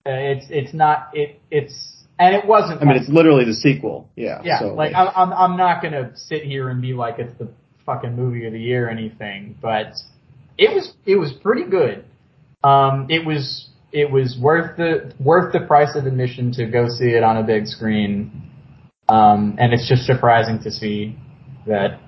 [0.07, 2.83] Uh, it's, it's not, it, it's, and it wasn't.
[2.83, 4.11] I mean, it's literally the sequel.
[4.17, 4.43] Yeah.
[4.45, 4.59] Yeah.
[4.61, 7.49] So, like, I'm, I'm, I'm not gonna sit here and be like it's the
[7.87, 9.95] fucking movie of the year or anything, but
[10.59, 12.05] it was, it was pretty good.
[12.63, 17.11] Um, it was, it was worth the, worth the price of admission to go see
[17.11, 18.51] it on a big screen.
[19.09, 21.17] Um, and it's just surprising to see
[21.67, 22.01] that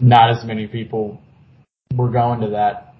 [0.00, 1.20] not as many people
[1.94, 2.94] were going to that.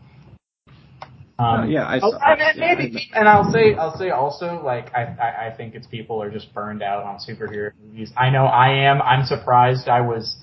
[1.37, 4.11] Um, Oh, yeah, I oh, saw- I mean, yeah, maybe, and I'll say, I'll say
[4.11, 8.12] also, like, I, I, I think it's people are just burned out on superhero movies.
[8.16, 9.03] I know I am.
[9.03, 10.37] I'm surprised I was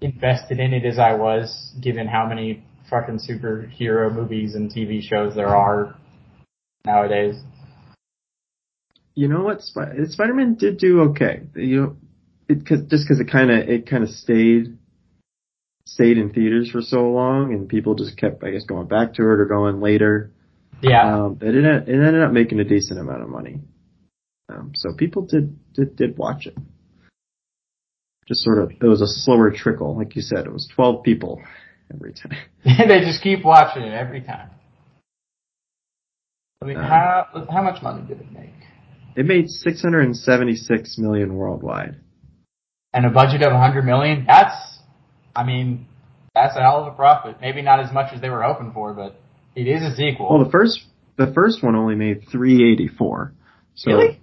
[0.00, 5.34] invested in it as I was, given how many fucking superhero movies and TV shows
[5.34, 5.96] there are
[6.88, 7.36] nowadays.
[9.14, 9.62] You know what?
[9.62, 11.42] Sp- Spider-Man did do okay.
[11.54, 11.96] You know,
[12.48, 14.78] it cause, just because it kind of it kind of stayed
[15.84, 19.22] stayed in theaters for so long, and people just kept, I guess, going back to
[19.22, 20.32] it or going later.
[20.80, 21.24] Yeah.
[21.24, 23.60] Um, it ended it ended up making a decent amount of money.
[24.48, 26.56] Um, so people did did did watch it.
[28.26, 30.46] Just sort of, it was a slower trickle, like you said.
[30.46, 31.42] It was twelve people
[31.92, 32.36] every time.
[32.64, 34.50] they just keep watching it every time.
[36.60, 38.54] I mean, Uh, how, how much money did it make?
[39.16, 41.96] It made six hundred and seventy six million worldwide.
[42.92, 44.78] and a budget of 100 million, that's,
[45.36, 45.86] I mean,
[46.34, 47.36] that's a hell of a profit.
[47.40, 49.20] Maybe not as much as they were hoping for, but
[49.54, 50.28] it is a sequel.
[50.30, 50.84] Well, the first
[51.16, 53.32] the first one only made three eighty four.
[53.74, 54.20] So really?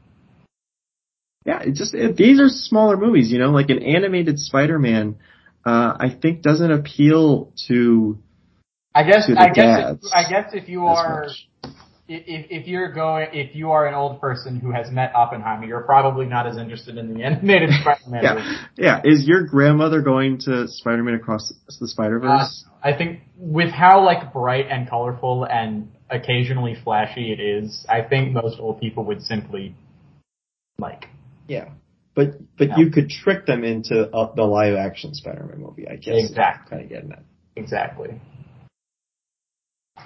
[1.46, 3.32] yeah, it just it, these are smaller movies.
[3.32, 5.18] You know, like an animated Spider Man.
[5.66, 8.18] Uh, I think doesn't appeal to
[8.94, 11.50] I guess, to I guess, if, I guess if you are, much.
[12.08, 15.82] If, if you're going, if you are an old person who has met Oppenheimer, you're
[15.82, 18.48] probably not as interested in the animated Spider-Man movie.
[18.78, 19.12] Yeah, yeah.
[19.12, 22.66] Is your grandmother going to Spider Man Across the Spider Uh, Verse?
[22.84, 28.34] I think with how like bright and colorful and occasionally flashy it is, I think
[28.34, 29.76] most old people would simply
[30.78, 31.08] like
[31.48, 31.70] yeah,
[32.14, 32.78] but but No.
[32.78, 35.88] you could trick them into uh, the live action Spider Man movie.
[35.88, 36.70] I guess Exactly.
[36.70, 37.24] kind of getting that.
[37.56, 38.22] exactly.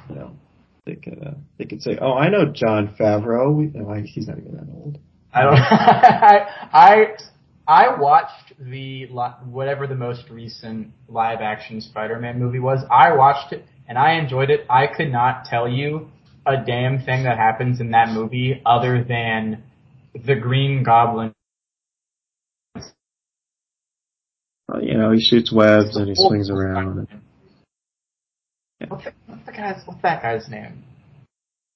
[0.10, 0.32] You know,
[0.90, 3.56] they could uh, they could say, "Oh, I know Jon Favreau.
[3.56, 4.98] We, no, I, he's not even that old."
[5.32, 5.54] I don't.
[5.60, 7.16] I,
[7.68, 9.06] I watched the
[9.46, 12.80] whatever the most recent live action Spider-Man movie was.
[12.92, 14.62] I watched it and I enjoyed it.
[14.70, 16.10] I could not tell you
[16.48, 19.64] a damn thing that happens in that movie other than
[20.14, 21.34] the Green Goblin.
[24.68, 27.08] Well, you know, he shoots webs and he swings around.
[28.88, 30.84] What's the, what's the guy's what's that guy's name?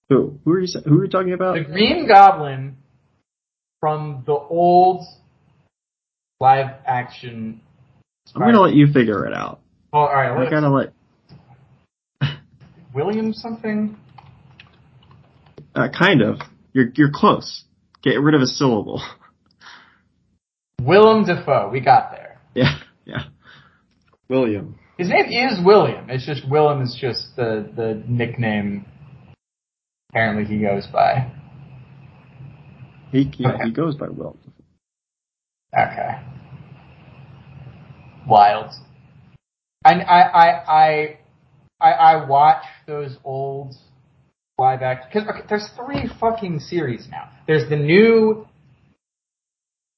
[0.09, 0.39] Who?
[0.45, 0.67] Who are you?
[0.85, 1.55] Who are you talking about?
[1.55, 2.77] The Green Goblin
[3.79, 5.05] from the old
[6.39, 7.61] live action.
[8.33, 9.59] I'm gonna let you figure it out.
[9.91, 10.29] Oh, all right.
[10.29, 10.93] I let's- gotta let.
[12.93, 13.97] William something.
[15.75, 16.37] Uh, kind of.
[16.73, 17.63] You're you're close.
[18.01, 19.01] Get rid of a syllable.
[20.81, 21.69] Willem Dafoe.
[21.71, 22.39] We got there.
[22.53, 23.23] Yeah, yeah.
[24.29, 24.77] William.
[24.97, 26.09] His name is William.
[26.09, 28.85] It's just William is just the the nickname.
[30.11, 31.31] Apparently, he goes by.
[33.11, 33.63] He yeah, Okay.
[33.65, 34.37] he goes by Will.
[35.75, 36.19] Okay.
[38.27, 38.71] Wild.
[39.83, 41.17] I I I I
[41.81, 43.73] I, I watch those old
[44.59, 47.29] live action because okay, there's three fucking series now.
[47.47, 48.47] There's the new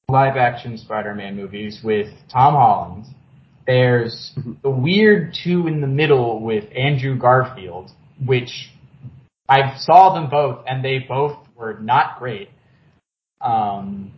[0.10, 3.06] live action Spider-Man movies with Tom Holland.
[3.66, 4.62] There's Mhm.
[4.62, 7.92] the weird two in the middle with Andrew Garfield,
[8.24, 8.72] which
[9.50, 12.50] I saw them both and they both were not great.
[13.42, 14.12] Um,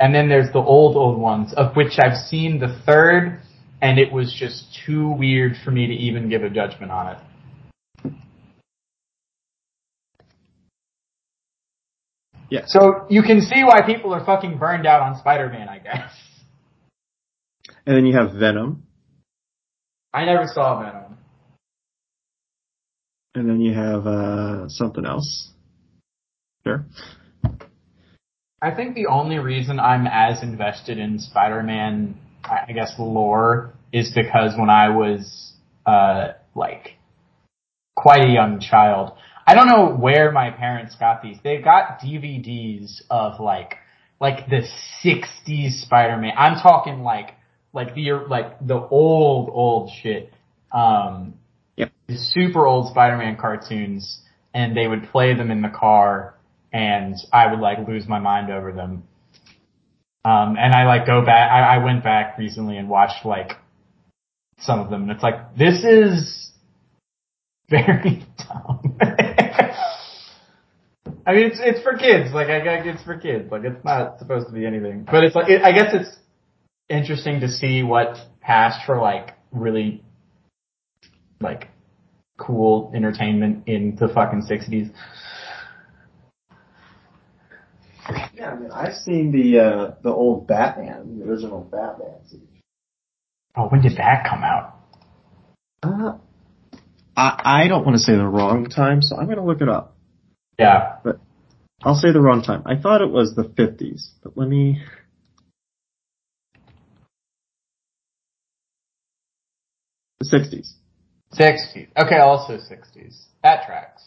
[0.00, 3.40] and then there's the old, old ones, of which I've seen the third,
[3.80, 7.18] and it was just too weird for me to even give a judgment on it.
[12.50, 12.62] Yeah.
[12.66, 16.23] So you can see why people are fucking burned out on Spider-Man, I guess.
[17.86, 18.84] And then you have Venom,
[20.12, 21.18] I never saw Venom.
[23.34, 25.50] and then you have uh something else.
[26.66, 26.86] Sure.
[28.62, 34.12] I think the only reason I'm as invested in Spider-Man, I I guess, lore is
[34.14, 35.52] because when I was
[35.84, 36.94] uh like
[37.96, 39.12] quite a young child,
[39.46, 41.36] I don't know where my parents got these.
[41.44, 43.74] They got DVDs of like
[44.20, 44.62] like the
[45.04, 46.32] 60s Spider-Man.
[46.38, 47.34] I'm talking like
[47.74, 50.32] like the like the old old shit.
[50.72, 51.34] Um
[51.76, 51.90] Yep.
[52.08, 54.20] super old Spider-Man cartoons
[54.54, 56.36] and they would play them in the car
[56.72, 59.02] and I would like lose my mind over them.
[60.24, 63.52] Um and I like go back I, I went back recently and watched like
[64.60, 66.50] some of them and it's like this is
[67.68, 68.98] very dumb.
[71.26, 72.32] I mean, it's it's for kids.
[72.34, 73.50] Like I guess it's for kids.
[73.50, 75.06] Like it's not supposed to be anything.
[75.10, 76.16] But it's like it, I guess it's
[76.88, 80.02] interesting to see what passed for like really
[81.40, 81.68] like
[82.38, 84.88] cool entertainment in the fucking sixties.
[88.34, 92.14] Yeah, I mean, I've seen the uh, the old Batman, the original Batman.
[93.56, 94.74] Oh, when did that come out?
[95.82, 96.18] Uh,
[97.16, 99.68] I I don't want to say the wrong time, so I'm going to look it
[99.68, 99.96] up.
[100.58, 100.96] Yeah.
[101.04, 101.20] But
[101.82, 102.62] I'll say the wrong time.
[102.66, 104.82] I thought it was the 50s, but let me.
[110.30, 110.72] The 60s.
[111.32, 111.88] Sixties.
[111.98, 113.26] Okay, also sixties.
[113.42, 114.02] That tracks.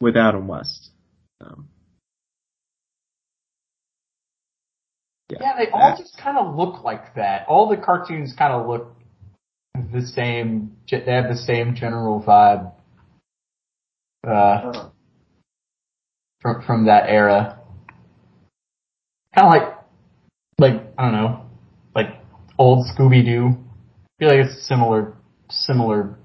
[0.00, 0.90] With Adam West.
[1.40, 1.68] Um,
[5.30, 7.46] Yeah, they all just kind of look like that.
[7.48, 8.94] All the cartoons kind of look
[9.92, 10.76] the same.
[10.90, 12.72] They have the same general vibe.
[14.26, 14.90] Uh, uh,
[16.40, 17.58] from from that era.
[19.34, 19.78] Kind of like,
[20.58, 21.43] like I don't know, like
[22.58, 23.48] old Scooby Doo.
[23.48, 25.14] I feel like it's similar,
[25.50, 26.16] similar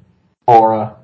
[0.48, 0.98] aura.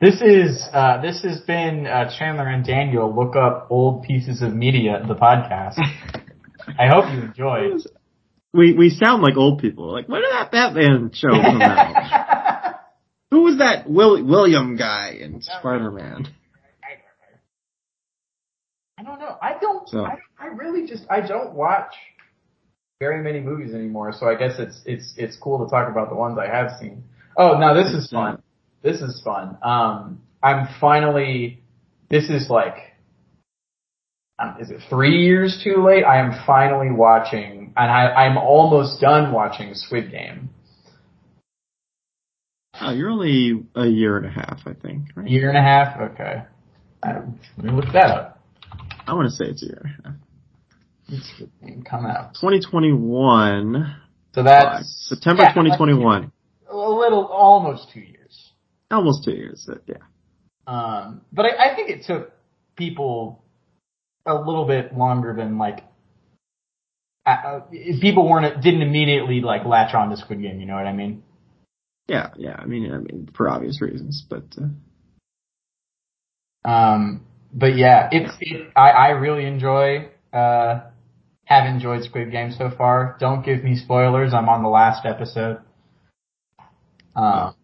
[0.00, 4.54] This is uh, this has been uh, Chandler and Daniel look up old pieces of
[4.54, 5.02] media.
[5.06, 5.78] The podcast.
[6.78, 7.80] I hope you enjoyed.
[8.52, 9.92] we we sound like old people.
[9.92, 12.74] Like when did that Batman show come out?
[13.30, 16.28] Who was that Will, William guy in Spider Man?
[18.98, 19.48] I don't know.
[19.48, 19.88] I don't.
[19.88, 21.04] So- I, I really just.
[21.10, 21.92] I don't watch
[23.00, 24.12] very many movies anymore.
[24.12, 27.04] So I guess it's it's it's cool to talk about the ones I have seen.
[27.36, 28.42] Oh, now this is fun.
[28.82, 29.58] This is fun.
[29.62, 31.62] Um, I'm finally.
[32.10, 32.74] This is like.
[34.38, 36.04] Um, is it three years too late?
[36.04, 40.50] I am finally watching, and I, I'm almost done watching Squid Game.
[42.78, 45.26] Oh, you're only a year and a half, I think, right?
[45.26, 45.98] Year and a half.
[46.12, 46.42] Okay.
[47.02, 48.35] Um, let me look that up.
[49.06, 50.16] I want to say it's a year and a half.
[51.22, 52.34] Squid Game come out.
[52.34, 53.96] 2021.
[54.34, 56.32] So that's September yeah, 2021.
[56.68, 58.50] A little, almost two years.
[58.90, 59.68] Almost two years.
[59.86, 59.96] Yeah.
[60.66, 62.32] Um, but I, I think it took
[62.76, 63.44] people
[64.26, 65.84] a little bit longer than like
[67.24, 67.60] uh,
[68.00, 70.60] people weren't didn't immediately like latch on to Squid Game.
[70.60, 71.22] You know what I mean?
[72.08, 72.56] Yeah, yeah.
[72.58, 74.44] I mean, I mean, for obvious reasons, but
[76.64, 80.80] uh, Um, but yeah, it's it, I I really enjoy uh
[81.44, 83.16] have enjoyed Squid Game so far.
[83.20, 84.34] Don't give me spoilers.
[84.34, 85.58] I'm on the last episode.
[87.14, 87.54] Um,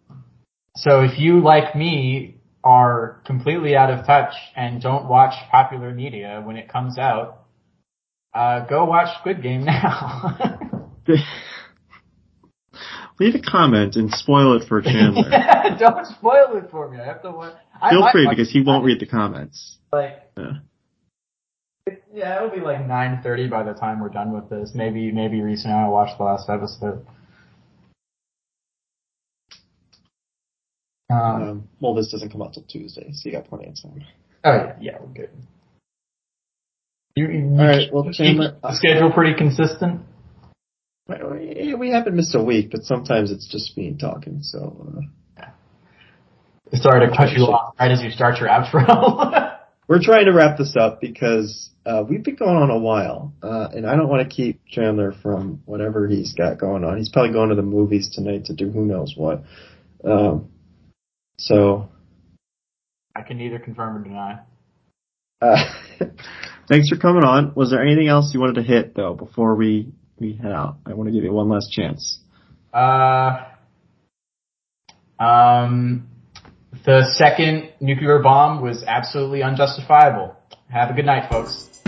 [0.76, 6.40] so if you like me are completely out of touch and don't watch popular media
[6.44, 7.44] when it comes out,
[8.34, 10.38] uh, go watch Squid Game now.
[13.20, 15.28] leave a comment and spoil it for Chandler.
[15.30, 16.98] yeah, don't spoil it for me.
[16.98, 17.54] I have to watch.
[17.90, 19.78] Feel free because he won't read the comments.
[19.92, 20.52] Like, Yeah.
[21.86, 24.74] it- yeah, it'll be like 9:30 by the time we're done with this.
[24.74, 27.04] Maybe, maybe Reese and I will watch the last episode.
[31.10, 34.04] Um, Um, well, this doesn't come out till Tuesday, so you got plenty of time.
[34.44, 35.30] oh yeah, yeah, we're good.
[37.14, 40.00] You, you All right, well, Chandler- the schedule pretty consistent.
[41.08, 44.42] We we haven't missed a week, but sometimes it's just me talking.
[44.42, 45.00] So uh,
[46.74, 49.58] Sorry to cut you off right as you start your outro.
[49.88, 53.68] we're trying to wrap this up because uh, we've been going on a while, uh,
[53.72, 56.96] and I don't want to keep Chandler from whatever he's got going on.
[56.96, 59.42] He's probably going to the movies tonight to do who knows what.
[60.04, 60.48] Um,
[61.36, 61.88] so
[63.14, 64.40] I can neither confirm or deny.
[65.42, 65.56] uh,
[66.68, 67.52] thanks for coming on.
[67.54, 70.76] Was there anything else you wanted to hit though before we we head out?
[70.86, 72.20] I want to give you one last chance.
[72.72, 73.44] Uh,
[75.18, 76.08] um,
[76.84, 80.36] the second nuclear bomb was absolutely unjustifiable.
[80.68, 81.81] Have a good night, folks.